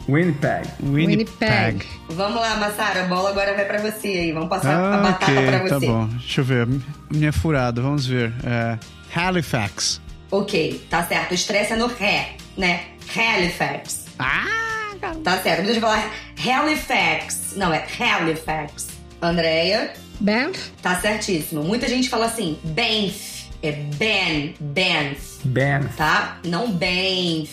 [0.08, 0.68] Winnipeg.
[0.82, 1.86] Winnipeg.
[2.10, 4.32] Vamos lá, Massara, a bola agora vai pra você aí.
[4.32, 5.86] Vamos passar ah, a batata okay, pra tá você.
[5.86, 6.68] Tá bom, deixa eu ver.
[7.12, 8.34] Minha furada, vamos ver.
[8.44, 8.78] É,
[9.16, 10.02] Halifax.
[10.32, 11.32] Ok, tá certo.
[11.32, 12.82] O estresse é no ré, né?
[13.16, 14.06] Halifax.
[14.18, 15.16] Ah, cara.
[15.16, 15.64] Tá certo.
[15.64, 16.12] Deixa eu falar
[16.44, 17.54] Halifax.
[17.56, 18.88] Não, é Halifax.
[19.22, 19.94] Andréia.
[20.20, 20.72] Banff?
[20.82, 21.64] Tá certíssimo.
[21.64, 23.39] Muita gente fala assim, Banff.
[23.62, 25.46] É Ben, Banff.
[25.46, 25.98] Banff.
[25.98, 26.38] Tá?
[26.46, 27.50] Não Banff.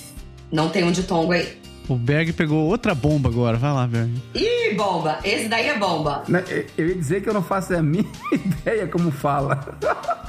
[0.52, 1.58] Não tem um ditongo aí.
[1.88, 3.56] O Berg pegou outra bomba agora.
[3.56, 4.10] Vai lá, Berg.
[4.34, 5.18] Ih, bomba.
[5.22, 6.24] Esse daí é bomba.
[6.76, 9.78] Eu ia dizer que eu não faço a minha ideia como fala.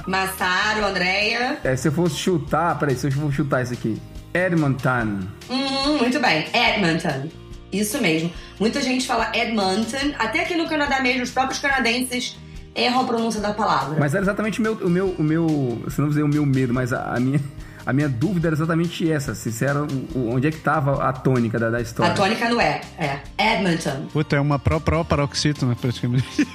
[0.06, 1.58] Massaro, Andréia.
[1.64, 2.78] É, se eu fosse chutar...
[2.78, 4.00] Peraí, se eu for chutar isso aqui.
[4.32, 5.20] Edmonton.
[5.50, 6.46] Hum, muito bem.
[6.52, 7.28] Edmonton.
[7.72, 8.32] Isso mesmo.
[8.60, 10.14] Muita gente fala Edmonton.
[10.18, 12.36] Até aqui no Canadá mesmo, os próprios canadenses
[12.74, 13.96] erram a pronúncia da palavra.
[13.98, 16.72] Mas era exatamente o meu, o meu, o meu se não dizer o meu medo,
[16.74, 17.40] mas a, a minha
[17.86, 21.02] A minha dúvida era exatamente essa, se isso era o- o- onde é que tava
[21.08, 22.12] a tônica da, da história.
[22.12, 22.82] A tônica não é.
[22.98, 23.20] É.
[23.38, 24.06] Edmonton.
[24.12, 26.46] Puta, é uma pró pró paroxítona, praticamente.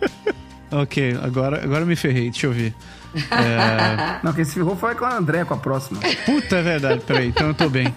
[0.72, 2.74] ok, agora, agora eu me ferrei, deixa eu ver.
[3.14, 6.00] É, Não, quem se ferrou foi com a André, com a próxima.
[6.24, 7.94] Puta, é verdade, peraí, então eu tô bem.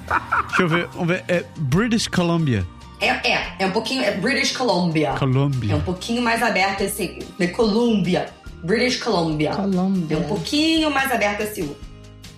[0.48, 1.24] Deixa eu ver, vamos ver.
[1.30, 2.66] É British Columbia.
[3.06, 4.04] É, é, é um pouquinho.
[4.04, 5.14] É British Columbia.
[5.18, 5.74] Columbia.
[5.74, 7.20] É um pouquinho mais aberto esse.
[7.38, 8.28] De Columbia.
[8.64, 9.52] British Columbia.
[9.56, 10.18] Columbia.
[10.18, 11.76] É um pouquinho mais aberto esse U.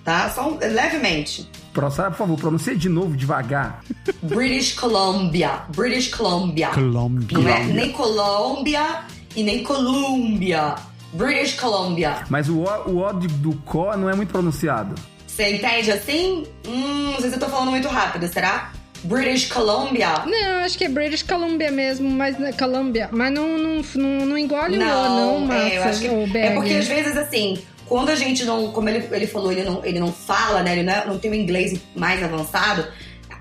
[0.03, 0.29] Tá?
[0.29, 1.49] Só um- levemente.
[1.73, 3.81] Pro- Sara, por favor, pronuncia de novo, devagar.
[4.23, 5.61] British Columbia.
[5.75, 6.69] British Columbia.
[6.69, 7.37] Columbia.
[7.37, 8.99] Não é nem Colômbia
[9.35, 10.75] e nem Colômbia.
[11.13, 12.23] British Columbia.
[12.29, 14.95] Mas o O, o o de- do có não é muito pronunciado.
[15.25, 16.45] Você entende assim?
[16.67, 18.71] Hum, não sei se eu tô falando muito rápido, será?
[19.03, 20.23] British Columbia.
[20.25, 24.77] Não, acho que é British Columbia mesmo, mas Columbia, mas não, não, não, não engole
[24.77, 28.15] o O, não, Massa, é, acho que, o é porque às vezes assim, quando a
[28.15, 30.73] gente não, como ele, ele falou, ele não, ele não fala, né?
[30.73, 32.85] Ele não, é- não tem o inglês mais avançado,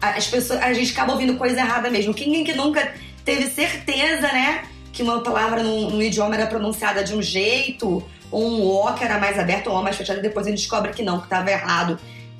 [0.00, 2.14] a- as pessoas, a gente acaba ouvindo coisa errada mesmo.
[2.14, 2.92] Quem que nunca
[3.24, 4.62] teve certeza, né?
[4.92, 9.04] Que uma palavra num, num idioma era pronunciada de um jeito, ou um O que
[9.04, 11.24] era mais aberto, ou um O mais fechado, e depois gente descobre que não, que
[11.26, 11.98] estava errado.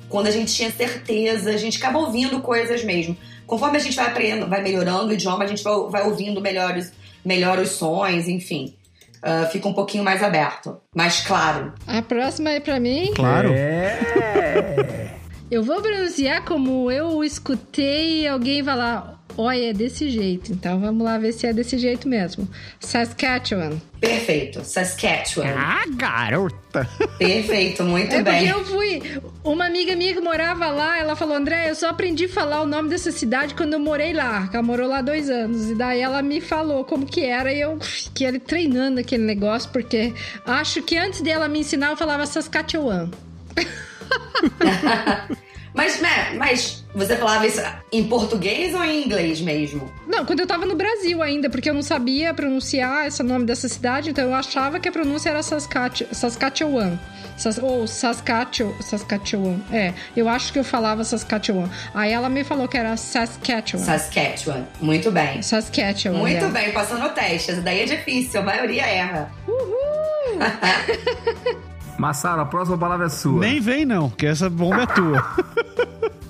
[0.09, 3.17] Quando a gente tinha certeza, a gente acaba ouvindo coisas mesmo.
[3.45, 6.91] Conforme a gente vai aprendendo, vai melhorando o idioma, a gente vai, vai ouvindo melhores,
[7.23, 8.73] melhores sons, enfim.
[9.21, 10.77] Ah, fica um pouquinho mais aberto.
[10.95, 11.73] Mais claro.
[11.85, 13.11] A próxima é pra mim.
[13.15, 13.51] Claro.
[13.51, 15.15] É.
[15.49, 19.16] Eu vou pronunciar como eu escutei alguém falar.
[19.37, 20.51] Olha, é desse jeito.
[20.51, 22.47] Então vamos lá ver se é desse jeito mesmo.
[22.79, 23.79] Saskatchewan.
[23.99, 24.63] Perfeito.
[24.63, 25.53] Saskatchewan.
[25.55, 26.89] Ah, garota.
[27.19, 28.47] Perfeito, muito é bem.
[28.47, 29.21] porque eu fui.
[29.43, 32.65] Uma amiga minha que morava lá, ela falou: André, eu só aprendi a falar o
[32.65, 34.47] nome dessa cidade quando eu morei lá.
[34.47, 35.69] que Ela morou lá dois anos.
[35.69, 37.53] E daí ela me falou como que era.
[37.53, 40.13] E eu fiquei ali treinando aquele negócio, porque
[40.45, 43.11] acho que antes dela me ensinar, eu falava Saskatchewan.
[45.77, 46.01] Mas,
[46.37, 49.91] mas você falava isso em português ou em inglês mesmo?
[50.07, 53.69] Não, quando eu tava no Brasil ainda, porque eu não sabia pronunciar esse nome dessa
[53.69, 56.11] cidade, então eu achava que a pronúncia era Saskatchewan.
[56.11, 56.97] Saskatchewan.
[57.37, 59.59] Sas- ou Saskatchewan, Saskatchewan.
[59.71, 61.69] É, eu acho que eu falava Saskatchewan.
[61.93, 63.83] Aí ela me falou que era Saskatchewan.
[63.83, 64.63] Saskatchewan.
[64.81, 65.43] Muito bem.
[65.43, 66.17] Saskatchewan.
[66.17, 66.49] Muito é.
[66.49, 67.51] bem, passando o teste.
[67.51, 69.31] Essa daí é difícil, a maioria erra.
[71.97, 73.39] Massaro, a próxima palavra é sua.
[73.39, 75.35] Nem vem, não, que essa bomba é tua.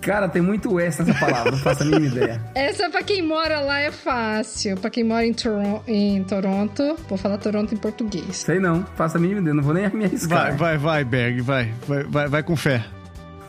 [0.08, 2.42] Cara, tem muito S nessa palavra, não faço a mínima ideia.
[2.56, 4.78] Essa pra quem mora lá é fácil.
[4.78, 8.38] Pra quem mora em, Toron- em Toronto, vou falar Toronto em português.
[8.38, 10.56] Sei não, faço a mínima ideia, não vou nem me arriscar.
[10.56, 11.74] Vai, vai, vai, Berg, vai.
[11.88, 12.84] Vai, vai, vai com fé.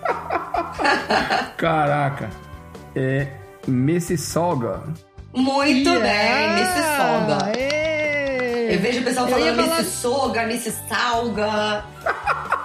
[1.57, 2.29] Caraca.
[2.95, 3.29] É
[3.67, 4.83] Mississauga.
[5.35, 6.59] Muito bem, Yeah!
[6.59, 7.59] Mississauga.
[7.59, 8.75] Ê!
[8.75, 10.47] Eu vejo o pessoal falando falar- Mississauga,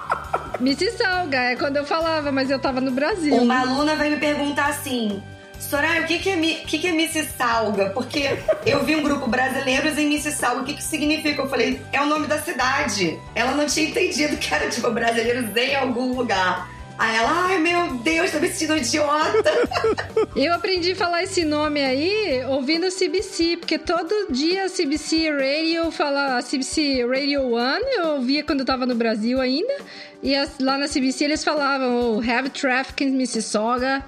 [0.64, 1.24] Mississalga.
[1.24, 3.36] Mississauga, é quando eu falava, mas eu tava no Brasil.
[3.36, 5.22] Uma aluna vai me perguntar assim:
[5.60, 7.90] Soraya, o que, que, é, que, que é Mississalga?
[7.92, 11.42] Porque eu vi um grupo brasileiros em Mississalga, o que, que significa?
[11.42, 13.20] Eu falei: é o nome da cidade.
[13.36, 16.70] Ela não tinha entendido que era tipo brasileiros em algum lugar.
[16.98, 19.52] Aí ela, ai meu Deus, tô me sentindo idiota.
[20.36, 25.92] Eu aprendi a falar esse nome aí ouvindo o CBC, porque todo dia CBC Radio
[25.92, 29.74] fala, CBC Radio One, eu ouvia quando eu tava no Brasil ainda,
[30.22, 34.04] e as- lá na CBC eles falavam oh, Heavy Traffic in Mississauga.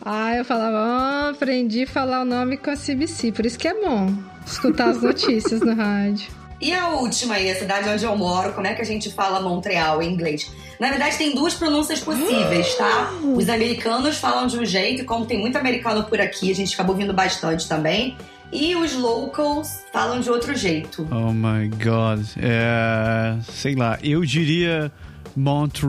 [0.00, 3.66] Aí eu falava, ah, aprendi a falar o nome com a CBC, por isso que
[3.68, 4.14] é bom
[4.46, 6.37] escutar as notícias no rádio.
[6.60, 9.40] E a última aí, a cidade onde eu moro, como é que a gente fala
[9.40, 10.50] Montreal em inglês?
[10.80, 13.12] Na verdade, tem duas pronúncias possíveis, tá?
[13.22, 16.74] Os americanos falam de um jeito, e como tem muito americano por aqui, a gente
[16.74, 18.16] acaba ouvindo bastante também.
[18.50, 21.06] E os locals falam de outro jeito.
[21.12, 22.24] Oh my god.
[22.40, 23.36] É.
[23.52, 24.90] Sei lá, eu diria.
[25.36, 25.86] Montre...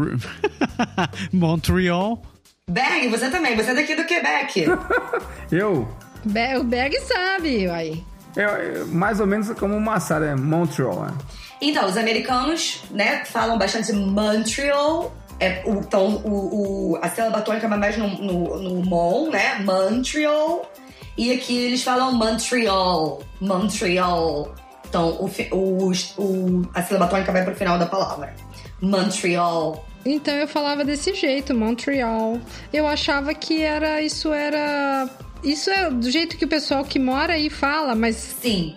[1.33, 2.21] Montreal.
[2.69, 4.65] Berg, você também, você é daqui do Quebec.
[5.51, 5.87] Eu,
[6.23, 8.03] Be- o Berg sabe, aí.
[8.43, 11.01] Eu, eu- mais ou menos como o Massaro, é Montreal.
[11.03, 11.13] né?
[11.61, 15.13] Então, os americanos, né, falam bastante Montreal.
[15.39, 19.59] É, o, então, o, o- a sílaba tônica vai mais no, no, no Mon, né?
[19.63, 20.69] Montreal.
[21.17, 23.21] E aqui eles falam Montreal.
[23.41, 24.53] Montreal.
[24.87, 28.33] Então, o, o, o, a sílaba tônica vai pro final da palavra.
[28.81, 29.85] Montreal.
[30.05, 32.37] Então eu falava desse jeito, Montreal.
[32.71, 35.09] Eu achava que era isso era
[35.43, 38.75] isso é do jeito que o pessoal que mora aí fala, mas Sim.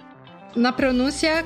[0.55, 1.45] na pronúncia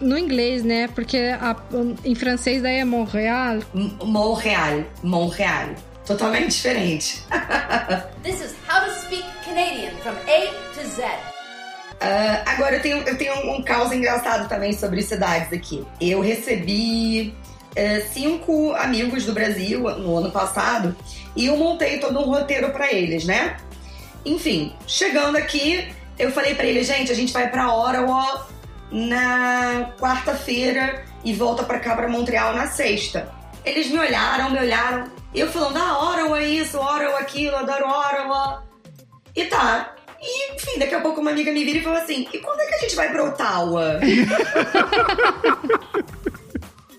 [0.00, 0.88] no inglês, né?
[0.88, 1.56] Porque a-
[2.04, 3.58] em francês daí é Montreal.
[3.74, 4.84] Montreal.
[5.02, 5.70] Montreal.
[6.06, 7.22] Totalmente diferente.
[8.22, 11.02] This is How to Speak Canadian from A to Z.
[12.00, 15.84] Ah, agora eu tenho, eu tenho um, um caos engraçado também sobre cidades aqui.
[16.00, 17.32] Eu recebi
[17.76, 20.94] é, cinco amigos do Brasil no ano passado
[21.36, 23.56] e eu montei todo um roteiro para eles, né?
[24.24, 28.46] Enfim, chegando aqui, eu falei para eles, gente, a gente vai para Ottawa
[28.90, 33.32] na quarta-feira e volta para cá para Montreal na sexta.
[33.64, 38.64] Eles me olharam, me olharam, eu falando, ah, Ottawa é isso, Ottawa aquilo, adoro Ottawa.
[39.34, 39.94] E tá.
[40.20, 42.66] E, enfim, daqui a pouco uma amiga me vira e falou assim: e quando é
[42.66, 43.98] que a gente vai pra Ottawa?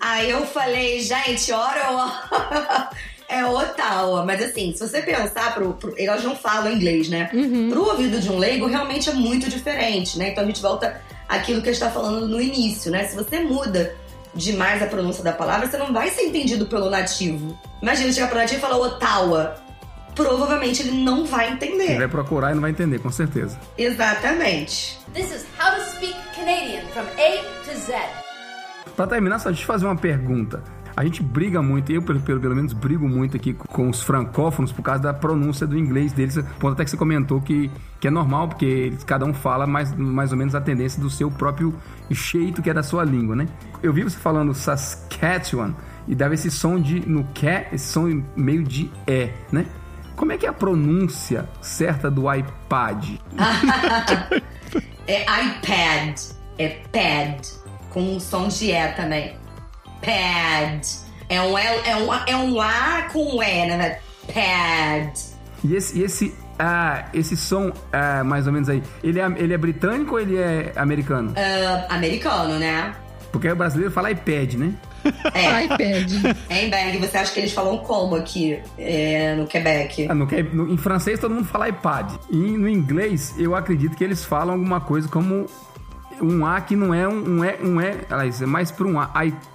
[0.01, 2.89] Aí eu falei, gente, Ottawa
[3.34, 4.25] é Ottawa.
[4.25, 7.29] Mas assim, se você pensar, pro, pro, elas não falam inglês, né?
[7.34, 7.69] Uhum.
[7.69, 10.29] Pro ouvido de um leigo, realmente é muito diferente, né?
[10.29, 13.05] Então a gente volta àquilo que a gente tá falando no início, né?
[13.05, 13.95] Se você muda
[14.36, 17.57] demais a pronúncia da palavra, você não vai ser entendido pelo nativo.
[17.81, 19.55] Imagina chegar pro nativo e falar Ottawa.
[20.15, 21.91] Provavelmente ele não vai entender.
[21.91, 23.59] Ele vai procurar e não vai entender, com certeza.
[23.77, 24.99] Exatamente.
[25.13, 27.93] This is How to Speak Canadian from A to Z.
[28.95, 30.63] Pra terminar, só deixa eu fazer uma pergunta.
[30.96, 34.72] A gente briga muito, eu pelo, pelo, pelo menos brigo muito aqui com os francófonos
[34.72, 36.38] por causa da pronúncia do inglês deles.
[36.60, 39.94] Ponto até que você comentou que, que é normal, porque eles, cada um fala mais,
[39.96, 41.74] mais ou menos a tendência do seu próprio
[42.12, 43.48] jeito que é da sua língua, né?
[43.82, 45.74] Eu vi você falando Saskatchewan
[46.08, 49.66] e dava esse som de no que, esse som meio de é, né?
[50.16, 53.16] Como é que é a pronúncia certa do iPad?
[55.08, 56.20] é iPad,
[56.60, 57.41] é pad,
[57.89, 59.43] com um som de E também.
[60.04, 60.88] Pad.
[61.30, 63.99] É um, é um, é um A com E, né?
[64.28, 65.14] Pad.
[65.64, 69.54] E esse, e esse, ah, esse som, ah, mais ou menos aí, ele é, ele
[69.54, 71.32] é britânico ou ele é americano?
[71.32, 72.93] Uh, americano, né?
[73.32, 74.74] Porque o brasileiro fala iPad, né?
[75.34, 75.66] É.
[75.66, 76.38] iPad.
[76.49, 80.08] É, em Berg, você acha que eles falam como aqui é, no Quebec?
[80.10, 82.12] Ah, no, no, em francês todo mundo fala iPad.
[82.30, 85.47] E no inglês, eu acredito que eles falam alguma coisa como
[86.22, 88.99] um A que não é um, um é, um é, aliás, é mais para um
[88.99, 89.10] A.
[89.26, 89.53] iPad.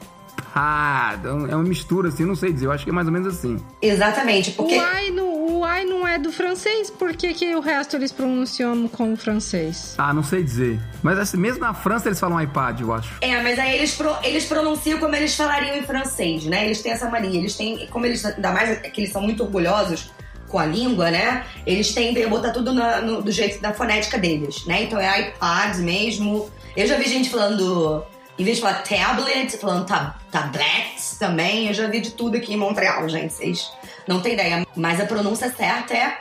[1.50, 2.66] É uma mistura, assim, não sei dizer.
[2.66, 3.58] Eu acho que é mais ou menos assim.
[3.80, 4.78] Exatamente, porque...
[4.78, 8.12] O I no, o I não é do francês, por que, que o resto eles
[8.12, 9.94] pronunciam como francês?
[9.98, 10.80] Ah, não sei dizer.
[11.02, 13.16] Mas assim, mesmo na França eles falam iPad, eu acho.
[13.20, 16.66] É, mas aí eles, pro, eles pronunciam como eles falariam em francês, né?
[16.66, 17.38] Eles têm essa mania.
[17.38, 20.10] Eles têm, como eles, ainda mais que eles são muito orgulhosos
[20.48, 21.44] com a língua, né?
[21.66, 24.84] Eles tendem a botar tudo na, no, do jeito da fonética deles, né?
[24.84, 26.50] Então é iPad mesmo.
[26.76, 28.04] Eu já vi gente falando
[28.38, 31.66] em vez de falar tablet, falando tab tablets também.
[31.66, 33.34] Eu já vi de tudo aqui em Montreal, gente.
[33.34, 33.70] Vocês
[34.06, 34.66] não têm ideia.
[34.76, 36.18] Mas a pronúncia certa é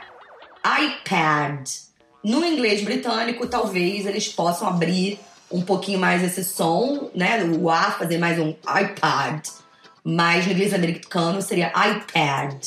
[0.65, 1.69] iPad.
[2.23, 5.19] No inglês britânico, talvez eles possam abrir
[5.51, 7.43] um pouquinho mais esse som, né?
[7.43, 9.47] O A fazer mais um iPad.
[10.03, 12.65] Mas no inglês americano seria iPad.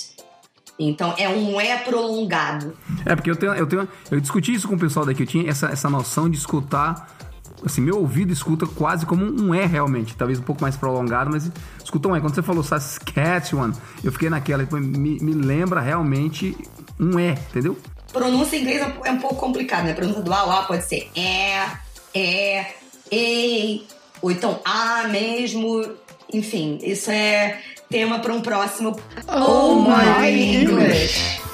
[0.78, 2.78] Então é um é prolongado.
[3.04, 3.88] É, porque eu tenho, eu tenho.
[4.10, 7.19] Eu discuti isso com o pessoal daqui, eu tinha essa, essa noção de escutar
[7.64, 11.50] assim, meu ouvido escuta quase como um E realmente, talvez um pouco mais prolongado, mas
[11.82, 12.20] escuta um E.
[12.20, 16.56] Quando você falou Saskatchewan, eu fiquei naquela, me, me lembra realmente
[16.98, 17.76] um E, entendeu?
[18.12, 19.92] Pronúncia em inglês é um pouco complicado, né?
[19.92, 21.66] A pronúncia do A pode ser é,
[22.14, 22.74] é,
[23.10, 23.86] ei,
[24.20, 25.84] ou então A mesmo.
[26.32, 28.96] Enfim, isso é tema para um próximo
[29.26, 30.70] Oh, oh My English.
[30.72, 31.49] English.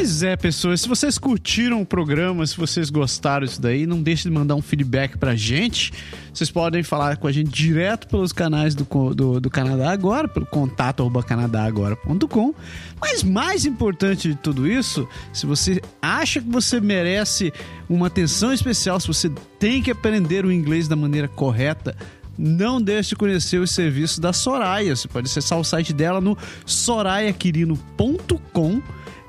[0.00, 4.22] Pois é, pessoas, se vocês curtiram o programa, se vocês gostaram disso daí, não deixe
[4.22, 5.92] de mandar um feedback pra gente.
[6.32, 10.46] Vocês podem falar com a gente direto pelos canais do, do, do Canadá Agora, pelo
[10.46, 12.54] contato canadagora.com.
[12.98, 17.52] Mas mais importante de tudo isso, se você acha que você merece
[17.86, 21.94] uma atenção especial, se você tem que aprender o inglês da maneira correta,
[22.38, 24.96] não deixe de conhecer os serviços da Soraya.
[24.96, 28.80] Você pode acessar o site dela no sorayaquirino.com.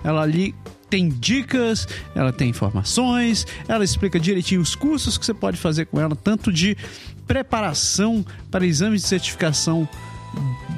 [0.03, 0.55] Ela ali
[0.89, 5.99] tem dicas, ela tem informações, ela explica direitinho os cursos que você pode fazer com
[5.99, 6.77] ela, tanto de
[7.25, 9.87] preparação para exames de certificação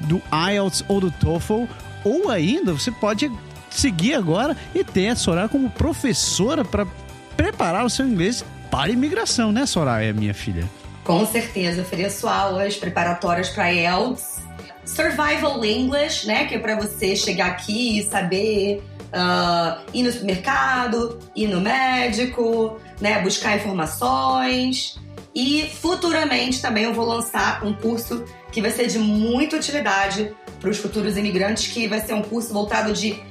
[0.08, 0.22] do
[0.52, 1.64] IELTS ou do TOEFL,
[2.04, 3.32] ou ainda você pode
[3.72, 6.86] seguir agora e ter a Soraya como professora para
[7.36, 10.70] preparar o seu inglês para imigração, né, Soraya, minha filha?
[11.04, 14.42] Com certeza, ofereço aulas preparatórias para IELTS,
[14.86, 18.84] Survival English, né, que é para você chegar aqui e saber
[19.14, 25.00] uh, ir no supermercado, ir no médico, né, buscar informações.
[25.36, 30.70] E futuramente também eu vou lançar um curso que vai ser de muita utilidade para
[30.70, 33.22] os futuros imigrantes, que vai ser um curso voltado de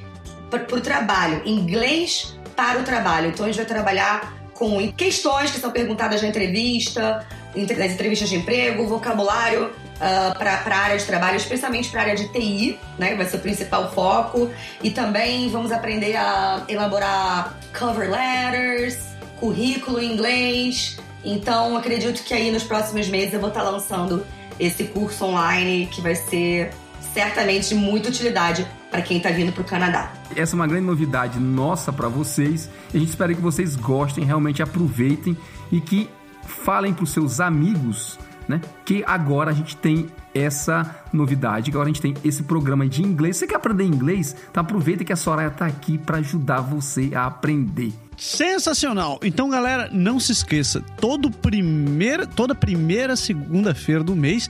[0.51, 3.28] para o trabalho, inglês para o trabalho.
[3.28, 8.36] Então a gente vai trabalhar com questões que são perguntadas na entrevista, nas entrevistas de
[8.36, 13.14] emprego, vocabulário uh, para a área de trabalho, especialmente para a área de TI, né?
[13.14, 14.50] Vai ser o principal foco.
[14.82, 18.98] E também vamos aprender a elaborar cover letters,
[19.38, 20.98] currículo em inglês.
[21.24, 24.24] Então, acredito que aí nos próximos meses eu vou estar lançando
[24.59, 26.70] esse curso online que vai ser
[27.12, 30.12] certamente de muita utilidade para quem está vindo para o Canadá.
[30.36, 32.68] Essa é uma grande novidade nossa para vocês.
[32.92, 35.36] A gente espera que vocês gostem, realmente aproveitem
[35.70, 36.09] e que
[36.47, 38.18] falem para os seus amigos
[38.49, 38.61] né?
[38.84, 43.36] Que agora a gente tem essa novidade, agora a gente tem esse programa de inglês.
[43.36, 44.34] Você quer aprender inglês?
[44.51, 47.93] Então aproveita que a Soraya está aqui para ajudar você a aprender.
[48.23, 49.18] Sensacional!
[49.20, 54.49] Então, galera, não se esqueça, todo primeira, toda primeira segunda-feira do mês,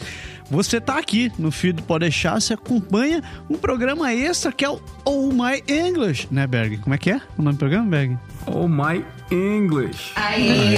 [0.51, 4.69] você tá aqui no feed do Pode Deixar, você acompanha um programa extra que é
[4.69, 6.77] o Oh My English, né, Berg?
[6.83, 8.19] Como é que é o nome do programa, Berg?
[8.45, 10.13] Oh My English.
[10.17, 10.77] Aí!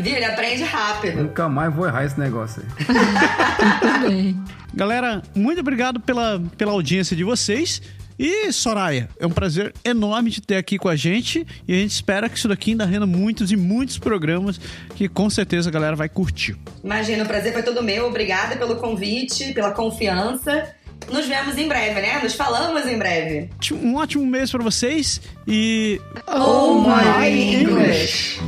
[0.00, 0.14] Viu?
[0.14, 1.24] Ele aprende rápido.
[1.24, 2.62] Nunca mais vou errar esse negócio
[4.08, 4.34] aí.
[4.72, 7.82] Galera, muito obrigado pela, pela audiência de vocês.
[8.18, 11.90] E Soraya, é um prazer enorme te ter aqui com a gente e a gente
[11.90, 14.58] espera que isso daqui ainda renda muitos e muitos programas
[14.94, 16.56] que com certeza a galera vai curtir.
[16.82, 18.06] Imagina, o prazer foi todo meu.
[18.06, 20.74] Obrigada pelo convite, pela confiança.
[21.12, 22.20] Nos vemos em breve, né?
[22.22, 23.50] Nos falamos em breve.
[23.72, 28.40] Um ótimo mês para vocês e Oh, oh my English.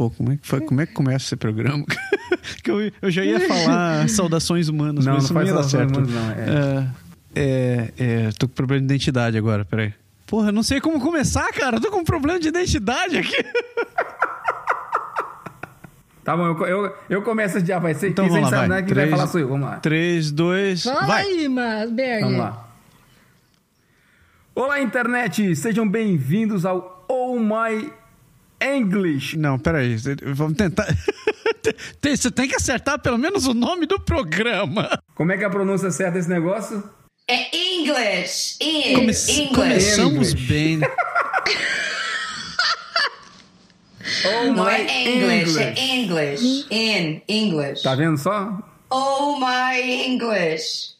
[0.00, 1.84] Pô, como é que, foi, como é que começa esse programa?
[2.64, 5.90] que eu, eu já ia falar saudações humanas, não, mas não, não ia dar certo.
[5.90, 6.90] Humanos, não, é.
[7.34, 9.92] É, é, tô com problema de identidade agora, peraí.
[10.26, 11.76] Porra, eu não sei como começar, cara.
[11.76, 13.36] Eu tô com um problema de identidade aqui.
[16.22, 18.68] Tá bom, eu, eu, eu começo a vai ser então, vamos lá, vai.
[18.68, 19.78] Né, quem vai falar sou eu, vamos lá.
[19.78, 21.24] 3, 2, Fala vai.
[21.24, 21.48] aí,
[21.90, 22.22] Berg.
[22.22, 22.68] Vamos lá.
[24.54, 25.56] Olá, internet!
[25.56, 27.90] Sejam bem-vindos ao Oh My
[28.60, 29.36] English.
[29.36, 29.96] Não, peraí.
[30.34, 30.86] Vamos tentar.
[32.02, 34.98] Você tem que acertar pelo menos o nome do programa.
[35.14, 36.82] Como é que é a pronúncia certa desse negócio?
[37.28, 38.56] É English.
[38.60, 39.54] In, Come English.
[39.54, 40.80] Começamos bem.
[44.26, 46.66] oh Não é English, English, é English.
[46.70, 47.82] In English.
[47.82, 48.58] Tá vendo só?
[48.90, 50.99] Oh my English.